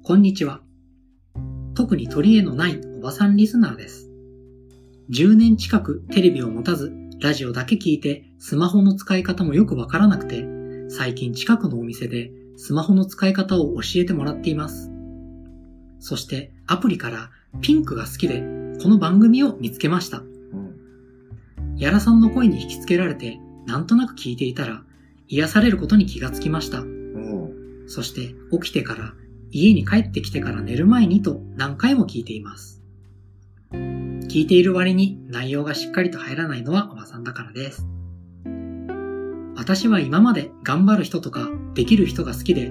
[0.02, 0.60] こんにちは。
[1.74, 4.09] 特に取り柄のないおばさんリスナーです。
[5.10, 10.46] 10年近くテレビを持たず、ラジオだけ聞いて、スマホの使い方もよくわからなくて、
[10.88, 14.92] 最近近くのお店でスマホの使い方を教えてもらっています。
[15.98, 18.40] そしてアプリからピンクが好きで、
[18.80, 20.22] この番組を見つけました。
[21.76, 24.84] やらさんの声に引きつけられて、なんとなく聞いていたら、
[25.26, 26.84] 癒されることに気がつきました。
[27.88, 29.14] そして起きてから、
[29.50, 32.80] 家に帰ってきてから寝る前にと何回も聞いています。
[34.30, 37.84] 聞いている割に内容がしっかりと入らないのはおばさんだからです。
[39.56, 42.70] 私は今まで頑張る人とかできる人が好きで、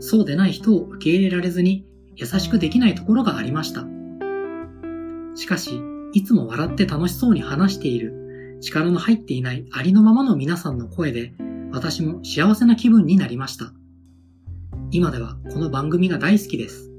[0.00, 3.84] そうでない人を受け入れられずに優しくできないところがありました。
[5.36, 5.80] しかし、
[6.12, 11.32] いつも笑って楽しそうに話している力の入っていないありのままの皆さんの声で
[11.70, 13.72] 私も幸せな気分になりました。
[14.90, 16.90] 今ではこの番組が大好きです。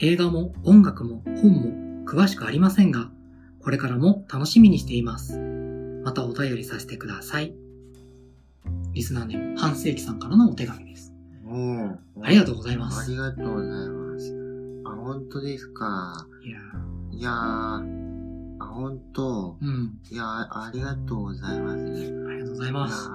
[0.00, 3.10] 映画も音楽も本も詳しくありませんが、
[3.60, 5.38] これからも楽しみにしています。
[6.04, 7.54] またお便りさせてください。
[8.92, 11.12] リスナーネーム、半世紀さんからのお手紙です。
[11.46, 13.10] おーありがとうございまあす。
[13.10, 14.82] りがとうございます。
[14.84, 16.26] あ、本当ですか？
[16.44, 16.58] いや
[17.12, 19.56] いやー、あ、本当。
[19.62, 19.98] ーうん。
[20.10, 23.08] いやー、ありがとうございますありがとうございます。
[23.08, 23.12] ー、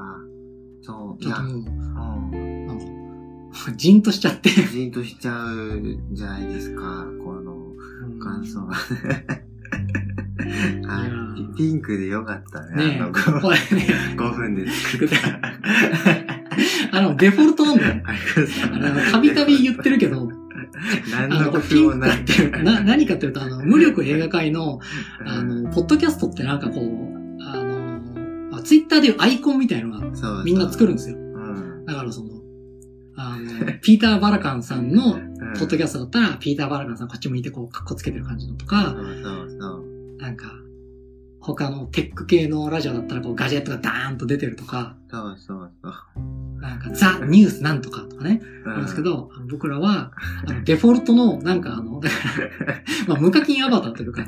[0.83, 2.67] そう、いや、ちょっともう、うん。
[2.67, 2.85] なんか、
[3.75, 4.49] じんとしちゃって。
[4.49, 5.81] じんとしちゃう
[6.13, 7.05] じゃないですか、
[8.27, 8.75] 感想は。
[10.87, 12.97] あいやーピンクでよかったね。
[12.97, 15.15] ねあのえ、これね、 5分で作った。
[16.97, 18.03] あの、デフォルトなんだよ。
[19.11, 20.31] たびたび言ってるけど、
[21.11, 22.21] 何あの、の工これピンク夫もない。
[22.21, 24.79] っていう、な、何かっていうと、あの、無力映画界の、
[25.25, 27.63] あの、ポッドキャストってなんかこう、あ
[28.51, 31.17] の、ツイッターでいうアイコンみたいなのがそうみんな作るんですよ。
[31.17, 31.85] うん。
[31.85, 32.29] だからその、
[33.15, 38.95] あの、ピーター・バラカンさんのうんポッドキャストだったら、ピーター・バラカンさんこっち向いてこう、カッコつけてる感じのとか。
[40.19, 40.51] なんか、
[41.39, 46.61] 他のテック系のラジオだったらこう、ガジェットがダーンと出てるとか、そうそうそう。
[46.61, 50.11] なんか、ザ・ニュースなんとかとかね、うんあるんですけど、僕らは、
[50.45, 52.15] あのデフォルトの、なんかあの、だか
[52.65, 52.75] ら、
[53.07, 54.25] まあ、無課金アバターというか、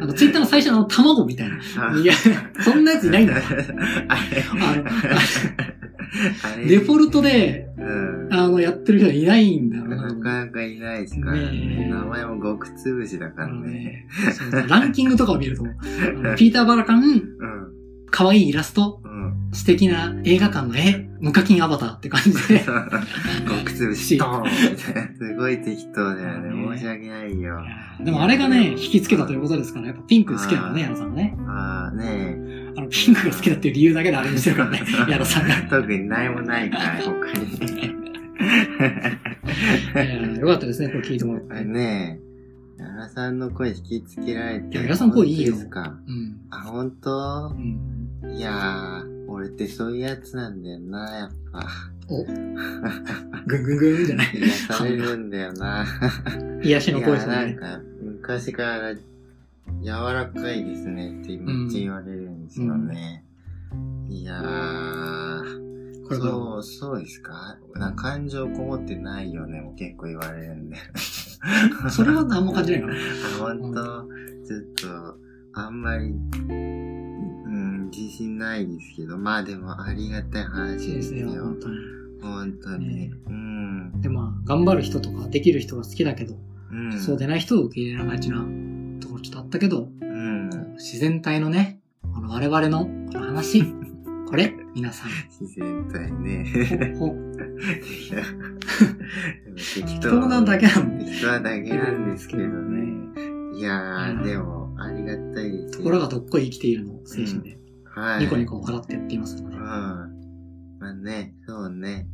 [0.00, 1.56] あの、ツイッターの最初の卵みたいな。
[1.98, 2.12] いや、
[2.60, 3.42] そんなやついないんだよ。
[4.08, 4.16] あ
[6.66, 8.28] デフォルトで、うん。
[8.32, 9.96] あの、やってる人いないんだよな。
[9.96, 11.84] なかなかいないですからねね。
[11.86, 13.68] え名前も極つぶしだからね。
[13.68, 14.06] ね
[14.68, 15.64] ランキングとかを見ると、
[16.36, 17.70] ピーター・バラカン、うん。
[18.10, 19.50] 可愛いイラスト、うん。
[19.52, 22.60] 素敵な映画館の絵、無課金アバターって感じで。
[23.48, 24.18] 極つぶし。
[24.18, 26.50] すごい適当だよね。
[26.50, 27.60] ね申し訳ないよ。
[28.00, 31.36] でもあれがね、引きつけたということですから、やっぱピンク好きだからね、矢野さんはね。
[31.46, 35.54] ああ、ねあの、ピンクが好きだっていう理由だけであれにしてるからね、 矢野さんが。
[35.56, 35.66] え。
[35.68, 37.94] 特に何もないから、他に。
[39.96, 41.64] えーよかったですね、これ聞いてもらって。
[41.64, 42.18] ね
[42.78, 42.82] え。
[42.82, 44.78] 矢田さんの声引きつけられて。
[44.78, 45.98] 矢田さん声いいよですか？
[46.08, 46.36] うん。
[46.50, 47.54] あ、本当？
[47.54, 48.30] うん。
[48.32, 51.66] いやー、俺ってそういうやつなんだよな、やっぱ。
[52.08, 52.54] お、ぐん
[53.62, 54.28] ぐんぐんじゃない。
[54.34, 55.84] 癒されるんだよな。
[56.62, 57.54] 癒しの声ですいや、なんね。
[57.54, 58.94] か、昔から
[59.82, 63.24] 柔らかいですねってめっちゃ言われるんですよね。
[64.08, 67.56] いやー、これそう、そうですか？
[67.76, 70.76] な感情こもってないよね、も結構言われるんで。
[71.90, 72.92] それは何も感じないかな。
[73.48, 74.08] あ、ほんと、
[74.46, 75.18] ちょっと、
[75.52, 76.12] あんまり、う
[76.52, 81.30] ん、自信ないですけど、まあでもありがたい話でですすよ。
[81.30, 81.76] よ、本当に。
[82.22, 82.88] 本当に。
[82.88, 84.00] ねうん。
[84.00, 86.36] で、まあ、頑張る人とか、できる人が好きだけど、
[86.72, 87.00] うん。
[87.00, 88.44] そうでない人を受け入れられがちな
[89.00, 90.50] ところちょっとあったけど、うん。
[90.74, 93.64] 自然体のね、この我々のこの話、
[94.28, 95.10] これ、皆さん、
[95.40, 96.96] 自然体ね。
[96.98, 97.14] ほ、ほ、
[99.56, 102.80] 適適当なだけなんで、適当なだけなんですけどね。
[103.58, 105.78] いやー、うんでも、ありがたいですよ。
[105.78, 108.24] ところがどっこい生きているのを精神で、はい。
[108.24, 110.06] ニコニコ笑ってやっていますのでうん。、ま
[110.80, 112.08] あね、そうね。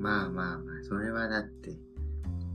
[0.00, 1.76] まあまあまあ、それはだって、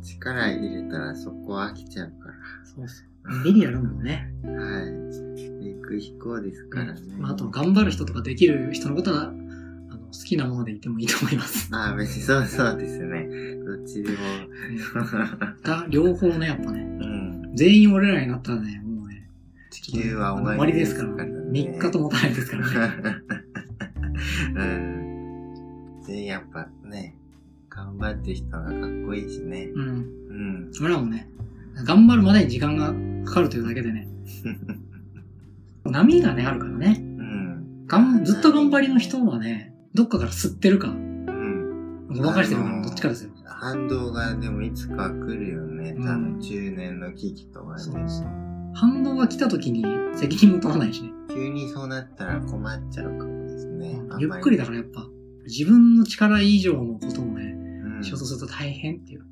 [0.02, 2.30] 力入れたらそこ飽きちゃうか
[2.76, 3.44] そうそう。
[3.44, 4.28] ビリやるもんね。
[4.44, 4.52] ら。
[4.52, 4.86] はい。
[4.86, 7.02] 行く飛行ですからね。
[7.20, 11.70] まあ、あと、頑張る人とかできる人のことは、あの、好きなものでいてもいいと思います。
[11.72, 13.28] あ あ、別にそうそうですね。
[13.66, 14.18] どっちでも。
[15.64, 17.06] が、両方ね、やっぱね、う
[17.52, 17.56] ん。
[17.56, 19.28] 全員俺らになったらね、もうね、
[19.70, 21.36] 地球は終終わわりですすから、からね。
[21.52, 22.96] 3日ともたないですからね。
[24.56, 26.02] うん。
[26.08, 27.16] で、やっぱね、
[27.74, 28.74] 頑張ってる人がかっ
[29.08, 29.70] こいいしね。
[29.74, 29.88] うん。
[29.88, 30.72] うん。
[30.82, 31.30] 俺らもね、
[31.86, 32.94] 頑張るまでに時間が
[33.26, 34.08] かかるというだけでね、
[35.86, 36.98] 波がね、あるからね。
[37.00, 37.88] うん。
[37.88, 42.08] がんずっと頑張りの人はね、どっかから吸ってるか、うん。
[42.10, 43.32] ごまかしてるかのどっちかですよ。
[43.46, 45.94] 反動がでもいつか来るよね。
[45.96, 47.80] うん多分中年の危機とかで。
[47.80, 48.28] そうそう。
[48.74, 51.12] 反動が来た時に責任も取らないしね。
[51.30, 54.02] 急にそうなったら困っちゃうかもですね。
[54.18, 55.08] ゆっくりだからやっぱ、
[55.46, 57.51] 自分の力以上のことをね、
[58.02, 59.26] うんしようとすると大変っていう。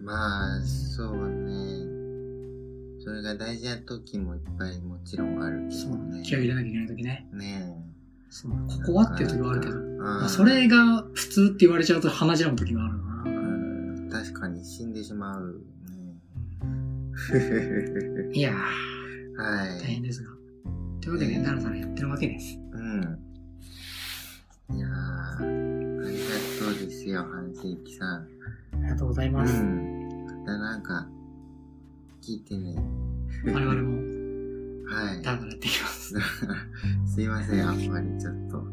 [0.00, 1.96] まあ、そうね。
[3.02, 6.22] それが大事な時もいっぱいもちろんあるけそうどね。
[6.24, 7.28] 気を入れなきゃいけない時ね。
[7.32, 7.76] ね
[8.30, 9.74] そうここはっていう時はあるけど。
[9.76, 13.22] まあ、それが普通って言われちゃうと鼻血む時があるな。
[13.26, 16.16] うん確かに死んでしまう、ね。
[18.34, 18.56] いやー、
[19.40, 19.80] はい。
[19.80, 20.30] 大変ですが。
[21.00, 22.58] というわけで、だらだらやってるわけです。
[22.72, 23.18] うん。
[24.74, 24.90] いやー、
[27.06, 28.08] ですよ、半世紀さん。
[28.16, 28.26] あ
[28.82, 29.62] りがとうございうます。
[29.62, 30.26] ん。
[30.26, 31.06] またなんか、
[32.20, 32.74] 聞いてね。
[33.46, 33.96] 我々も、
[34.90, 35.22] はい。
[35.22, 36.14] だらだらやっていきます。
[37.06, 38.66] すいません、あんまりちょっと。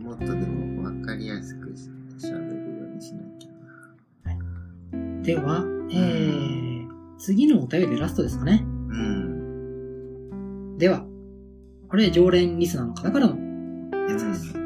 [0.00, 1.74] もっとでもわかりやすく
[2.18, 4.30] 喋るようにしなきゃ
[5.22, 8.64] では、えー、次のお便りでラストですかね。
[8.88, 8.96] な。
[8.96, 10.78] うん。
[10.78, 11.04] では、
[11.88, 13.36] これ常連リスナーの方からの
[14.08, 14.57] やつです。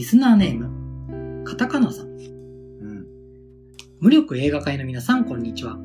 [0.00, 0.02] うん。
[0.02, 2.06] リスナーネーム、カタカナさん。
[2.06, 3.06] うん。
[4.00, 5.76] 無力映画界の皆さん、こんにちは。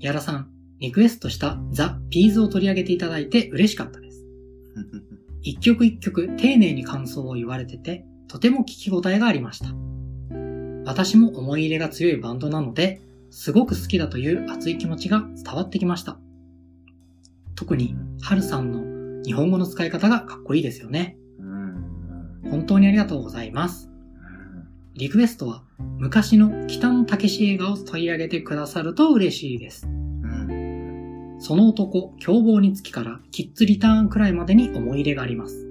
[0.00, 0.48] やらさん、
[0.80, 4.24] リクエストしたザ・ピーズを取り上げていただいて嬉しかったです。
[5.42, 9.74] 一曲一曲丁寧に感想を言われてて、とても聞き応えがありました。
[10.86, 16.18] 私も思い入れが強いバンドなので、すごく好きだという熱い気持ちが伝わってきました。
[17.54, 21.18] 特に、ハルさんの日本語の使い方がかっこいいですよね。
[22.54, 23.90] 本当にありがとうございます。
[24.94, 25.64] リクエストは、
[25.98, 29.88] 昔の北野武映画を取り上げてくださると嬉しいです。
[31.40, 35.66] その男、凶暴につきからキッズリターンくらいまでに思い入れがあります。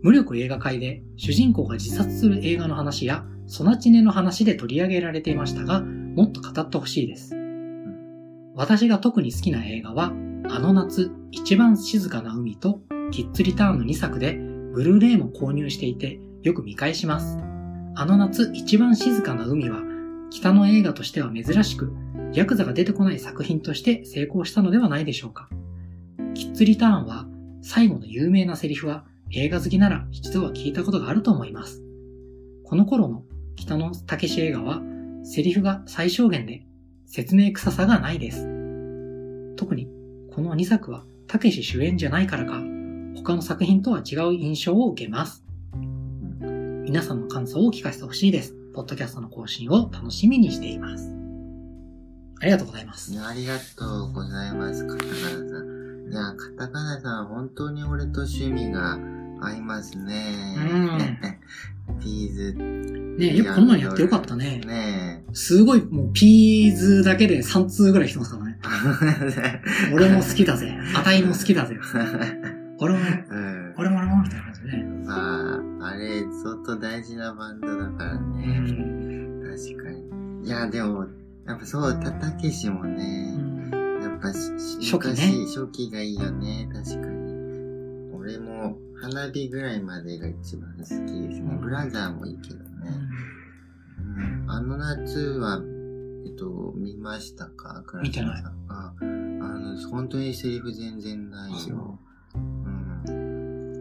[0.00, 7.36] 無力映画界で主人公が自殺する映画の話や、ソナチネの話で取り上げられていましたが、もっと語ってほしいです。
[8.54, 10.14] 私が特に好きな映画は、
[10.48, 17.38] あの夏、一番静かな海と、キッズリターンの2作で、ブルーレイも購入していて、よく見返します。
[17.94, 19.82] あの夏、一番静かな海は、
[20.30, 21.92] 北の映画としては珍しく、
[22.32, 25.48] ヤクザが出てこない作品として成功したのではないでしょうか。
[26.34, 27.28] キッズリターンは、
[27.62, 31.80] 最後の有名なセリフは、映画好きなら一度は聞いたことがあると思います。
[32.64, 33.22] この頃の
[33.54, 34.82] 北野武映画は、
[35.22, 36.66] セリフが最小限で、
[37.06, 38.48] 説明臭さがないです。
[39.54, 39.88] 特に、
[40.32, 42.60] この2作は、たけし主演じゃないからか、
[43.16, 45.44] 他の作品とは違う印象を受けます。
[46.40, 48.54] 皆さんの感想を聞かせてほしいです。
[48.74, 51.14] ポッドキャストの更新を楽しみにしています。
[52.40, 56.12] ありがとうございますありがとうございます、カタカナさん。
[56.12, 58.98] いや、カタカナさん、本当に俺と趣味が
[59.40, 60.56] 合いますね。
[62.00, 62.52] ピーズ。
[62.54, 64.60] ねえ、よくこんなのやってよかったね。
[64.66, 68.58] ねすごい、もう、ピーズだけで3通ぐらい来てますからね。
[69.90, 69.94] え。
[69.94, 70.76] 俺も好きだぜ。
[70.94, 71.78] あたいも好きだぜ。
[72.80, 73.74] 俺も、うん。
[73.78, 74.84] 俺も俺も、みたいな感じでね。
[75.06, 75.54] ま
[75.86, 78.46] あ、あれ、相当大事なバンドだからうね。
[78.60, 79.42] ん。
[79.42, 80.46] 確かに。
[80.46, 81.06] いや、でも、
[81.46, 83.70] やっぱそう、たたけしもうね、ん
[84.02, 84.50] やっぱし、
[84.90, 88.12] 初期ね昔初期がいいよね、確かに。
[88.14, 91.06] 俺も、花火ぐらいまでが一番好きです
[91.40, 91.58] ね。
[91.60, 92.90] ブラザーもいいけどね。
[93.98, 95.60] うん、あの夏は、
[96.26, 97.82] えっと、見ましたか？
[97.86, 101.76] 倉見てないああの、本当にセリフ全然ないよ。
[101.76, 101.98] うん。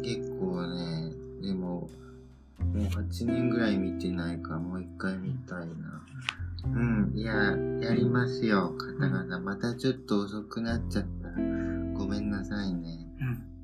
[0.04, 1.12] 結構ね、
[1.42, 1.90] でも、
[2.60, 6.04] もう8年ぐらい見てないから、もう一回見たいな。
[6.66, 7.34] うん、いや、
[7.82, 9.40] やりますよ、カタカナ。
[9.40, 11.36] またちょっと遅くなっちゃったら、
[11.94, 13.06] ごめんなさいね。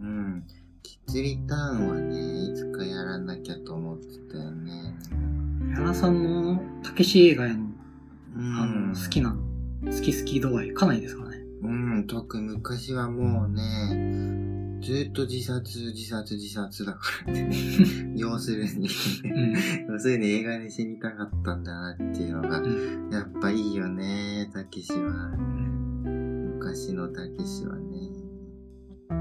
[0.02, 0.08] うん。
[0.08, 0.44] うん。
[0.84, 4.96] キッズリターンはね、いつかやらなきゃと思ってたよね。
[5.72, 7.70] 矢田さんの、たけし映画への、
[8.36, 8.56] うん。
[8.56, 9.36] あの、好きな、
[9.86, 11.38] 好き好き度合い、かなりですからね。
[11.62, 11.68] う
[12.00, 17.52] ん、特に昔はもうね、ずっと自殺、自殺、自殺だからね。
[18.16, 18.88] 要するに、
[19.26, 19.54] うん。
[19.94, 25.36] 要するに映画で死にたかったんだなっていうのが、うんやっぱいいよね、たけしは。
[26.58, 27.98] 昔のたけしはね。
[29.10, 29.14] う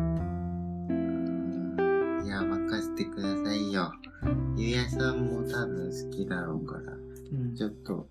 [2.22, 3.92] んいや、任せてくださいよ。
[4.56, 6.96] ゆうやさんも多分好きだろうから、う
[7.34, 8.08] んちょっと、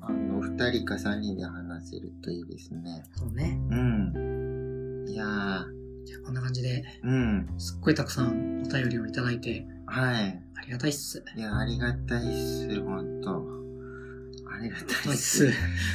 [0.00, 3.04] あの、二人か三人で話せるといいですね。
[3.16, 3.60] そうね。
[3.70, 5.06] うん。
[5.08, 5.79] いやー、
[6.24, 7.48] こんな感じで、うん。
[7.58, 10.42] すっごいたくさんお便りをいただいて、はい。
[10.56, 11.24] ありがたいっす。
[11.36, 13.44] いや、ありがたいっす、ほんと。
[14.52, 15.50] ありがたいっす。
[15.50, 15.52] す。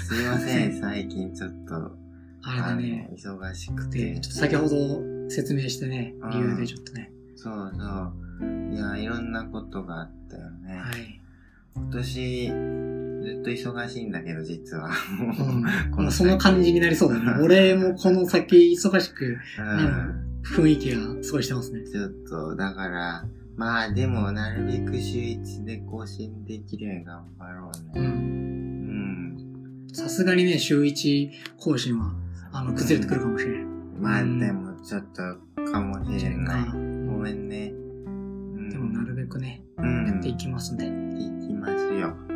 [0.08, 1.98] すいません、 最近ちょっと、
[2.44, 4.20] あれでね、の忙しくで、て。
[4.22, 8.74] ちょっと先ほど説明してね、理由でちょっとね、そうそう。
[8.74, 10.78] いや、いろんなことがあったよね。
[10.78, 11.22] はい。
[11.76, 12.52] 今年、
[13.46, 14.90] と忙しいんだけど、実は。
[15.20, 15.64] もう、うん。
[15.92, 17.44] このまあその感じになりそうだね。
[17.44, 20.42] 俺もこの先忙しく、うん。
[20.44, 21.82] 雰囲気がすごいしてますね。
[21.88, 28.08] ちょっと、だから、まあでも、なるべく週一で更新できるように頑張ろううね。
[28.08, 28.12] ん。
[28.12, 29.88] うん。
[29.94, 32.14] さすがにね、週一更新は、
[32.52, 33.66] あの、崩れてくるかもしれない。
[34.00, 36.70] まあうんでも、ちょっと、かもしれない。
[37.08, 37.72] ごめんね。
[38.06, 40.06] うんでもなるべくね、うん。
[40.06, 42.35] やっていきますんで、よいきますよ。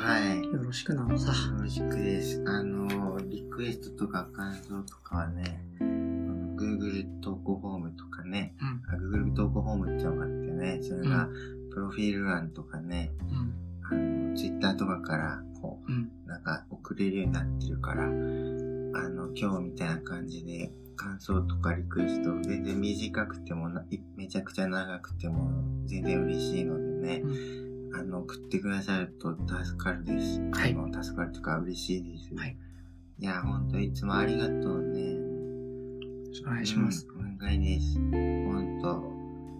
[0.00, 0.42] はい。
[0.50, 1.30] ろしくなのさ。
[1.52, 2.42] よろしくです。
[2.46, 8.82] あの、リクエストとか感想とかはね、Google 投稿フォームとかね、うん。
[8.88, 11.28] あ Google 投稿フォームってのがあってね、それが、
[11.70, 13.52] プロフィール欄とかね、うん。
[13.90, 13.94] あ
[14.30, 16.10] の、Twitter とかから、こうん。
[16.24, 23.68] う、なんか送れるようになってるから、あの、今日みたいな感じで感想とかリクエスト、全然短くても
[24.16, 25.50] めちゃくちゃ長くても
[25.84, 27.22] 全然嬉しいのでね、
[27.92, 30.40] あの、送ってくださると助かるです。
[30.52, 32.34] はいあの助かるとか嬉しいです。
[32.34, 32.56] はい。
[33.18, 35.16] いや、ほんといつもありがとうね。
[36.46, 37.06] お願いします。
[37.08, 37.36] うん。
[37.36, 37.96] お願いです。
[37.98, 39.10] ほんと。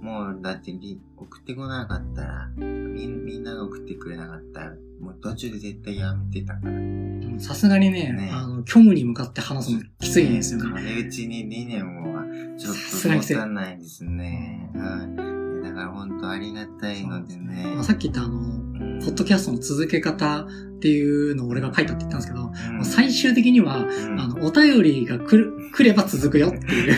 [0.02, 6.72] もう、だってり、送ってこなかったら、みん、みんなが送ってくれなかったら、もう途中で絶対やめてたから。
[6.72, 7.10] うん
[7.40, 10.70] さすがにね、ねあの、虚無に向かって話すのきついんですよね。
[10.74, 12.24] 壁打ちに2年もは、
[12.58, 14.70] ちょっと持たないですね。
[14.74, 15.39] はい。
[15.80, 17.72] だから本当ありがたいのでね。
[17.74, 18.70] まあさっき言ったあの、うん
[19.00, 20.46] ポッドキャストの続け方っ
[20.80, 26.94] ていうのを俺が書いたって言ったんですけど、うん最終的には、うんあの、お便りが来る、来れば続くよっていう。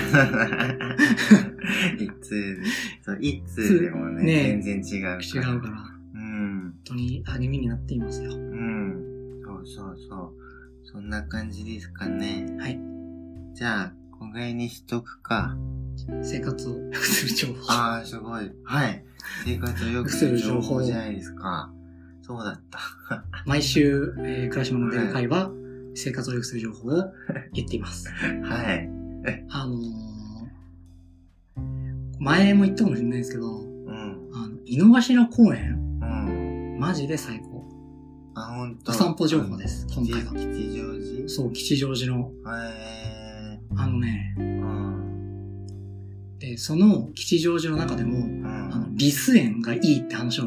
[1.98, 2.60] いつ、
[3.20, 5.20] いつでもね、ね全然違うから。
[5.52, 6.74] 違うから、本うん。
[6.84, 8.32] 当に励みになっていますよ。
[8.32, 9.40] うん。
[9.44, 10.32] そうそうそう。
[10.84, 12.46] そんな感じですかね。
[12.58, 12.80] はい。
[13.54, 15.56] じゃあ、こんぐらいにしとくか。
[16.22, 17.72] 生活を良くする情報。
[17.72, 18.52] ああ、すごい。
[18.62, 19.04] はい。
[19.44, 21.72] 生活を良くする情報じゃないですか。
[22.22, 22.78] そうだった。
[23.46, 25.50] 毎週、えー、倉島の出る会は、
[25.96, 27.12] 生活を良くする情報を
[27.52, 28.08] 言っています。
[28.44, 28.88] はい。
[29.50, 29.80] あのー、
[32.20, 34.30] 前も言ったかもしれないですけど、うん。
[34.34, 36.78] あの、井の頭公園、うん。
[36.78, 37.68] マジで最高。
[38.36, 38.92] あ、ほんと。
[38.92, 41.28] お散歩情報です今回は吉祥寺？
[41.28, 43.11] そう、吉祥寺の、へ
[43.76, 44.42] あのね、ー。
[44.42, 45.66] うん。
[46.38, 48.44] で、その吉祥寺の中でも、うん。
[48.72, 50.46] あの、リス園がいいって話をう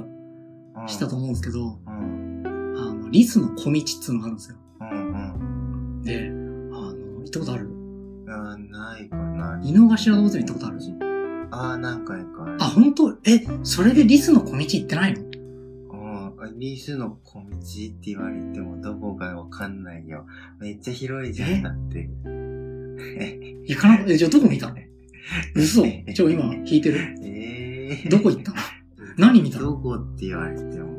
[0.84, 2.44] んしたと思うんですけど、うん。
[2.78, 4.58] あの、リスの小道っていうのがあるんですよ。
[4.82, 6.02] うん。
[6.04, 7.66] で、あの、行ったことある？
[7.66, 8.30] うん。
[8.30, 9.62] あ、ないかな。
[9.64, 10.80] 井の頭動物園行ったことある？
[11.52, 12.58] あー、何回かある。
[12.60, 13.18] あ、本当？
[13.26, 15.22] え、それでリスの小道行ってないの？
[15.22, 15.26] う
[16.52, 16.60] ん。
[16.60, 20.26] リスの小道って言われてもどこかわかんないよ。
[20.60, 21.60] めっちゃ広いじゃえ？
[21.60, 22.10] ん、だって。
[23.68, 24.76] 行かなえ、じゃあどこ見たの？
[25.56, 25.84] 嘘
[26.14, 27.00] ちょ、今引いてる？
[27.24, 28.52] えー、どこ行った？
[28.52, 28.58] の
[29.18, 29.72] 何見たの？
[29.72, 30.96] どこって言われても。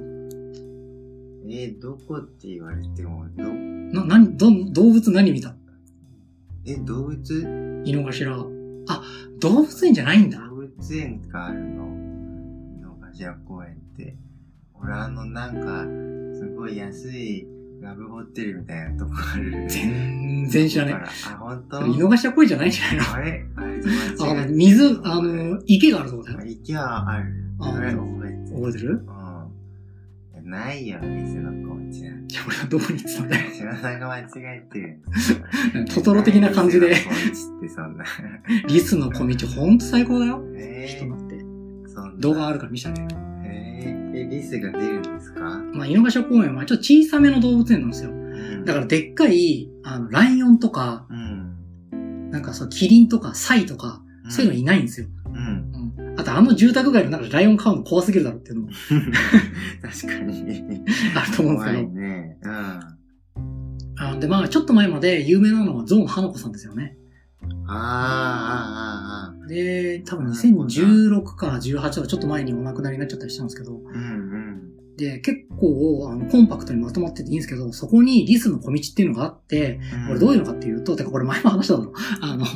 [1.48, 5.54] えー、どこって言われても、ど、な、なに、ど、動物何見た？
[6.66, 7.82] え、動物？
[7.84, 8.46] 井の頭。
[8.88, 9.02] あ、
[9.40, 10.38] 動物園じゃないんだ。
[10.48, 11.86] 動物園があるの
[12.76, 14.16] 井の頭公園って。
[14.74, 15.84] 俺あのなんか、
[16.36, 17.46] すごい安い
[17.80, 19.66] ラブホテルみたいなとこある。
[19.68, 20.94] 全然知らない。
[20.94, 21.06] あ、
[21.38, 23.44] ほんと井の頭公園じゃないんじゃないのあれ？
[23.56, 23.80] あれ
[24.20, 26.40] あの、水、あの、池があるとこだよ。
[26.44, 27.32] 池はある。
[27.60, 28.56] あそれ覚えてる。
[28.56, 29.06] 覚えてる？
[30.44, 30.50] うん。
[30.50, 31.96] ないよ、水の小道なんて。
[32.28, 33.50] じゃあ俺はどこに行ってたんだよ。
[33.52, 35.00] 島さんが間違えてる。
[35.94, 38.04] トトロ的な感じで、ってそんな。
[38.68, 40.42] リスの小道ほんと最高だよ。
[40.56, 41.36] え人なって。
[42.18, 43.25] 動画あるから見せてあげる。
[44.18, 45.40] えリスが出るんですか？
[45.74, 48.10] まあ、井の頭公園はちょっと小さめの動物園なんですよ。
[48.10, 48.64] うん。
[48.64, 52.30] だからでっかい、あの、ライオンとか、うん。
[52.30, 55.06] なんかそう、キリンとか、サイとか、そういうのいないんですよ。
[55.26, 55.98] うん。
[55.98, 56.20] うん。
[56.20, 58.68] あとあの住宅街の中でライオン飼うの怖すぎるだろっていうのも
[59.82, 60.42] 確かに。
[61.14, 61.78] あると思うんです怖けど。
[61.82, 62.38] いね。
[62.42, 62.52] うん。
[63.98, 66.96] あで、まあ、ちょっと前まで有名なのはゾウの花子さんですよね。
[67.66, 73.76] あー、あで、多分2016か18とかちょっと前にお亡くなりになっちゃったりしたんですけど、ー。
[73.76, 80.06] うんで、結構、あの、コンパクトにまとまってていいんですけど、そこにリスの小道っていうのがあって、うん。
[80.08, 81.92] これどういうのかっていうと、てかこれ前も話しただろ。
[82.22, 82.46] あの、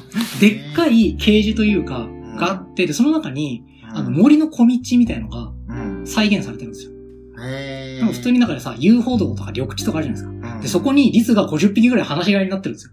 [0.41, 2.09] でっかいケージというか、
[2.39, 6.07] があって、で、その中に、うんあの、森の小道みたいのがうん。
[6.07, 6.93] 再現されてるんですよ。
[7.43, 10.55] へでも普通に中でさ、遊歩道とか緑地とかあるじゃないですか。
[10.57, 12.93] うんで、そこにリスが50匹ぐらい放し飼いになってるんですよ。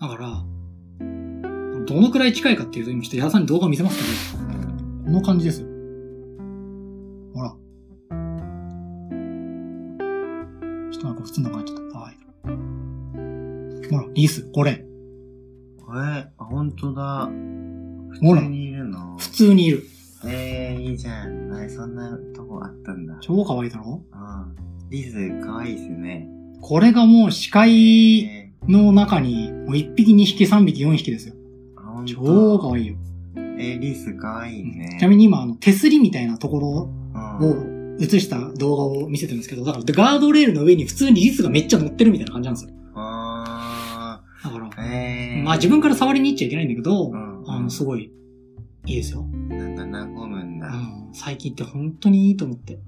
[0.00, 0.42] だから、
[1.84, 4.04] どのくらい近いかっていうと、今ちょっと矢田さんに動画見せますけ
[4.38, 5.04] ど、うん。
[5.04, 5.66] この感じですよ。
[7.34, 7.50] ほら。
[10.90, 11.98] ちょっとなんか普通の感じちゃった。
[11.98, 12.16] はい。
[13.90, 14.70] ほら、リス、これ。
[14.72, 17.28] えー、あ、ほんとだ。
[18.22, 19.18] ほら普通にいるの？
[19.18, 19.84] 普通にいる。
[20.24, 21.50] えー、いいじゃん。
[21.50, 23.18] なそんなとこあったんだ。
[23.20, 24.02] 超可愛いだろ？
[24.10, 24.56] うん。
[24.88, 26.26] リズ、かわいいっすね。
[26.62, 28.39] これがもう視界え
[28.70, 31.34] の中に、もう1匹、2匹、3匹、4匹ですよ。
[32.06, 32.96] 超可愛いよ。
[33.36, 34.96] えー、リスかわいいね。
[34.98, 36.90] ちなみに今、あの、手すりみたいなところ
[37.40, 37.96] うん。
[37.96, 42.70] を映した動画を見せてるんですけど、だからガードレールの上に普通にリスがめっちゃ乗ってるみたいな感じなんですよ。
[42.94, 45.42] あだから、ー、えー。
[45.42, 48.10] まあ自分から触りに行っちゃいけないんだけど、うんあの、すごい、
[48.86, 49.22] いいですよ。
[49.48, 50.68] なんか和むんだ。
[50.68, 51.10] うん。
[51.12, 52.78] 最近って本当にいいと思って。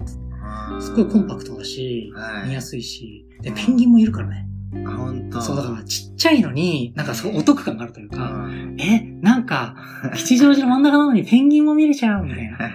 [0.80, 4.48] すごいコンパクトだし、はい見やすいし、で、うんペンギンもいるからね。
[4.86, 5.40] あ、ほんと。
[5.40, 8.76] そう、だからちっちゃいのに、なんかそうお得感があるといううか、ん。
[8.80, 9.76] え、なんか、
[10.14, 12.58] 吉祥寺の真ん中なのにペンギンも見れちゃうみたいな。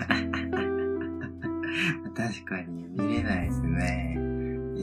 [2.16, 4.14] 確かに見れないですね。
[4.16, 4.20] ペ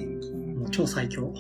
[0.05, 0.59] ンギン。
[0.61, 1.33] もう超最強。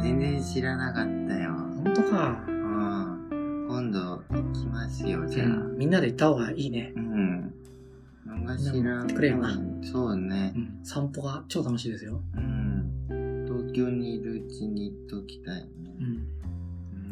[0.00, 1.52] 全然知らなかったよ。
[1.52, 2.44] ほんとか。
[2.48, 3.66] うん。
[3.68, 5.46] 今度行きますよ、じゃあ。
[5.46, 6.92] うんみんなで行った方がいいね。
[6.96, 7.52] うん。
[8.26, 10.58] 何かしらくれよなそうねう。
[10.58, 10.78] ん。
[10.84, 12.20] 散歩が超楽しいですよ。
[12.36, 12.63] うん。
[13.74, 15.68] 東京にいるうちに行っときたいね。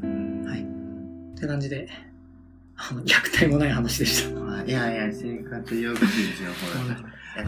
[0.02, 0.08] うん。
[0.08, 0.46] うん。
[0.46, 1.88] はいって感じで、
[2.76, 4.58] あの、虐待もない話でした。
[4.58, 6.50] あいやいや、生活用具ですよ、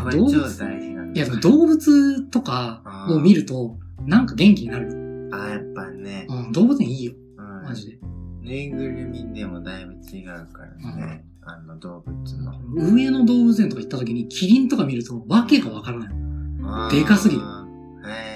[0.02, 5.36] これ動物超大事なんいや、だ動物とかを見ると、なんか元気になるよ。
[5.36, 6.26] あ、やっぱね。
[6.28, 7.12] うん、動物園いいよ。
[7.38, 7.98] うんマジで。
[8.42, 11.24] ぬいぐるみでもだいぶ違うからね。
[11.42, 12.60] あの動物の。
[12.90, 16.96] 上野動物園とか行った時に、キリンとか見ると、わけがわからない。
[16.96, 17.42] でかすぎる。
[17.42, 18.33] へー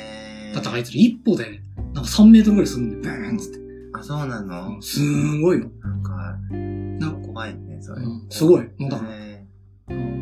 [0.55, 1.61] だってあいつら一歩で、
[1.95, 3.21] なんか3メートルぐらいするんだよ。
[3.21, 3.59] バーンっつって。
[3.95, 4.75] あ、そうなの？
[4.75, 5.71] うんすんごいよ。
[5.83, 6.11] なんか、
[6.51, 8.03] なんか、怖いね、それ。
[8.03, 9.47] うんすごいもうだからへ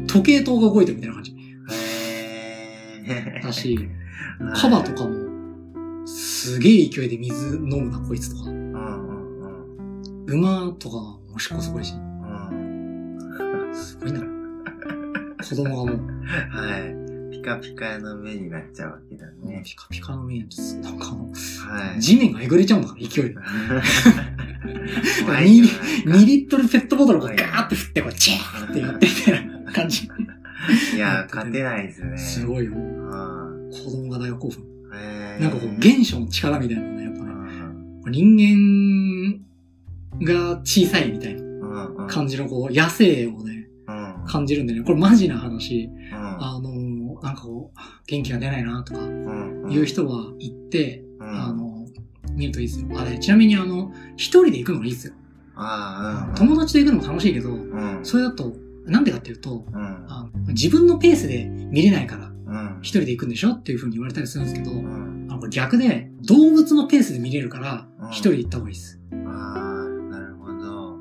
[0.07, 1.33] 時計塔が動いてるみたいな感じ。
[1.33, 1.35] ー
[3.07, 3.79] へーだし、
[4.55, 8.51] カバとかも、すげえ勢いで水飲むな、こいつとか。
[8.51, 9.41] うんうん
[10.27, 10.39] うん。
[10.39, 11.95] 馬とかもおしっこすごいし。
[11.95, 13.75] うん。
[13.75, 15.45] すごいんだから。
[15.45, 16.01] 子供がもう、
[16.51, 17.06] はい。
[17.47, 19.63] ピカピカの目になっちゃうわけだね。
[19.65, 22.01] ピカピカの目になってす、なんかあの、はい。
[22.01, 23.35] 地面がえぐれちゃうんだから、勢いで。
[25.25, 25.65] 怖いよ
[26.07, 30.09] 2リットルペットボトルをガーって振って、こう、チェーンってやってみたいな感じ。
[30.97, 32.19] いや、勝てないですね。
[32.19, 32.73] すごいよ。
[33.13, 34.65] あ子供が大興奮。
[35.39, 37.33] なんかこう、原初の力みたいなのね、やっぱうね。
[38.11, 39.39] ん人
[40.19, 41.47] 間が小さいみたいな。
[42.09, 44.25] 感じのこう、野生をね、うん。
[44.27, 45.91] 感じるんでね、これマジな話。
[46.11, 46.17] うん。
[46.19, 46.86] あのー、
[47.27, 49.71] なんかこう、元気が出ないなとか、うん。
[49.71, 51.87] いう人は行って、うん、あの、
[52.31, 52.87] 見るといいですよ。
[52.99, 55.15] あれ、ちなみにあの、一人で行くのがいいですよ。
[55.57, 56.35] ああ、うん。
[56.35, 58.01] 友達と行くのも楽しいけど、うん。
[58.05, 58.55] それだと、
[58.85, 59.77] なんでかっていうと、うん。
[60.09, 62.79] あの自分のペースで見れないから、うん。
[62.83, 65.27] 一人で行くんでしょっていう風に言われたりするんですけど、うん。
[65.29, 69.01] あのこれ逆で、動物のペースで見れるからうん、一人で行った方がいいです。
[69.13, 70.97] ああ、なるほど。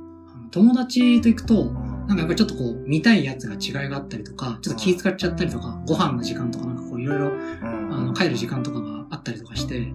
[0.49, 1.85] 友達と行くとう、ん。
[2.08, 7.93] なんかやっぱりちょっとこう、見たいやつが違いがあったりとか、ちょっと気使っちゃったりとか、ご飯の時間とかなんかこういろいろ、うん。
[7.93, 9.80] あの、帰る時間とかがあったりとかして。
[9.80, 9.86] で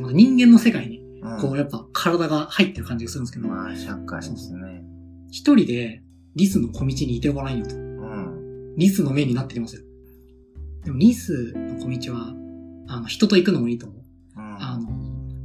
[0.00, 1.40] また人間の世界に、うん。
[1.40, 4.82] こうやっぱ体が入ってる感じがするんですけど、まあ、社会ですね。
[5.30, 6.02] 一人で
[6.36, 7.76] リスの小道にいてごらんよと。
[7.76, 8.74] うん。
[8.76, 9.82] リスの目になってきますよ。
[10.84, 12.34] でもリスの小道は、
[12.88, 13.98] あの、人と行くのもいいと思う。
[14.36, 14.62] うん。
[14.62, 14.88] あの、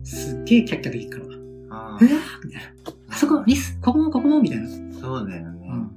[0.04, 1.26] すっげえキャッキャできるから。
[1.26, 2.04] うあわー
[2.46, 2.70] みたいな。
[3.10, 4.68] あそこ、リス、ここもここもみたいな。
[4.68, 5.55] ーそうだよねうん。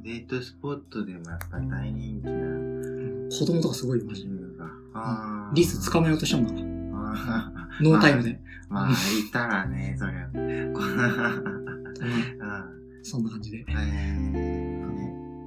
[0.08, 4.30] デートスポットでもやっぱ大人気な子供とかすごいよ、マジで。
[5.52, 6.62] リス捕まえようとしたんだから。
[6.62, 8.30] あノータイムで。
[8.32, 8.38] ー
[8.70, 8.94] まあ、い
[9.30, 10.30] たらね、そりゃ。
[13.02, 13.66] そんな感じで。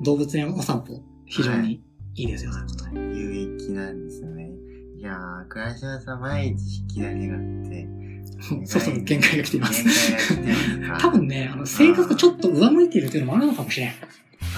[0.03, 1.81] 動物園お散歩、非常に
[2.13, 4.51] いいですよ、そういうこと有益なんですね。
[4.95, 7.87] いやー、倉島さん毎日引き出しがあって。
[8.65, 9.83] そろそろ限界が来ています。
[11.01, 13.91] 多分ね、あの、生活がちょっと上向いているというのもあるのかもしれん。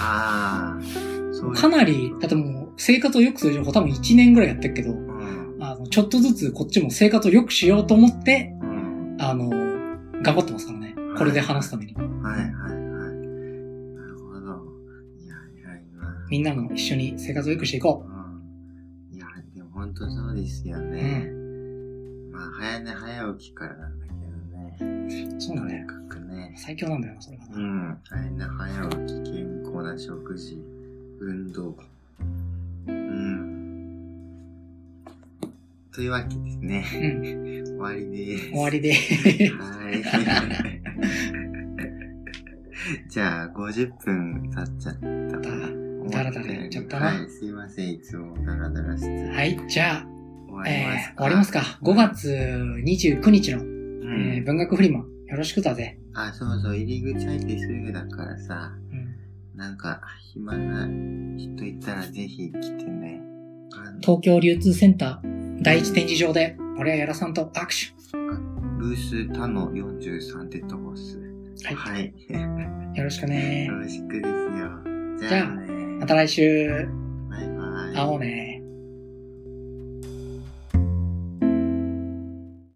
[0.00, 5.58] ああ、かなり、だってもう、生活を良くする情報多分1年ぐらいやってるけど、うん。
[5.60, 9.16] あの、ちょっとずつこっちも生活を良くしようと思って、うん。
[9.20, 9.50] あの、
[10.22, 10.94] 頑張ってますからね。
[11.16, 11.94] これで話すために。
[11.94, 12.52] はいはいはい。
[12.52, 14.64] なるほど。
[15.20, 16.26] いや、偉いな。
[16.28, 19.16] みんなも一緒に生活を良くしていこうん。
[19.16, 21.30] いや、でも本当そうですよね。
[22.32, 24.12] まあ、早寝早起きからなんだけ
[24.82, 25.36] どね。
[25.36, 25.40] う。
[25.40, 25.86] そうだね。
[26.34, 26.54] ね。
[26.56, 27.56] 最強なんだよな、それがな。
[27.56, 27.98] うん。
[28.04, 30.58] 早寝早起き、健康な食事、
[31.20, 31.76] 運動。
[32.86, 33.54] うん。
[35.92, 36.84] というわけですね。
[36.94, 36.98] う
[37.72, 37.78] ん。
[37.78, 38.50] 終わりです。
[38.50, 38.92] 終わりで。
[38.92, 38.96] は
[39.90, 40.02] い。
[43.08, 45.00] じゃあ、50分経っちゃった
[45.48, 45.68] かな。
[46.10, 47.90] だらだらやっちゃったなはい、すいません。
[47.90, 49.28] いつもダラダラして。
[49.28, 50.06] はい、じゃあ、
[50.48, 51.60] 終わりますえー、終わりますか。
[51.82, 52.28] 5月
[52.84, 54.34] 29日の、うん。
[54.36, 55.06] えー文学フリマ、よ
[55.36, 55.98] ろしくだぜ。
[56.12, 58.83] あ、そうそう、入り口入ってすぐだからさ、うん
[59.54, 60.00] なんか、
[60.32, 63.22] 暇な人いたらぜひ来てね。
[64.00, 67.94] 東京流通センター、第一展示場で、俺はやらさんと握手。
[68.78, 71.18] ブース他の43でとこす。
[71.64, 72.12] はいはい。
[72.98, 73.78] よろしくねよ。
[73.78, 75.28] ろしくですよ。
[75.28, 75.66] じゃあね。
[76.00, 76.88] また来週、
[77.30, 77.94] バイバイ。
[77.94, 78.63] 会おうね。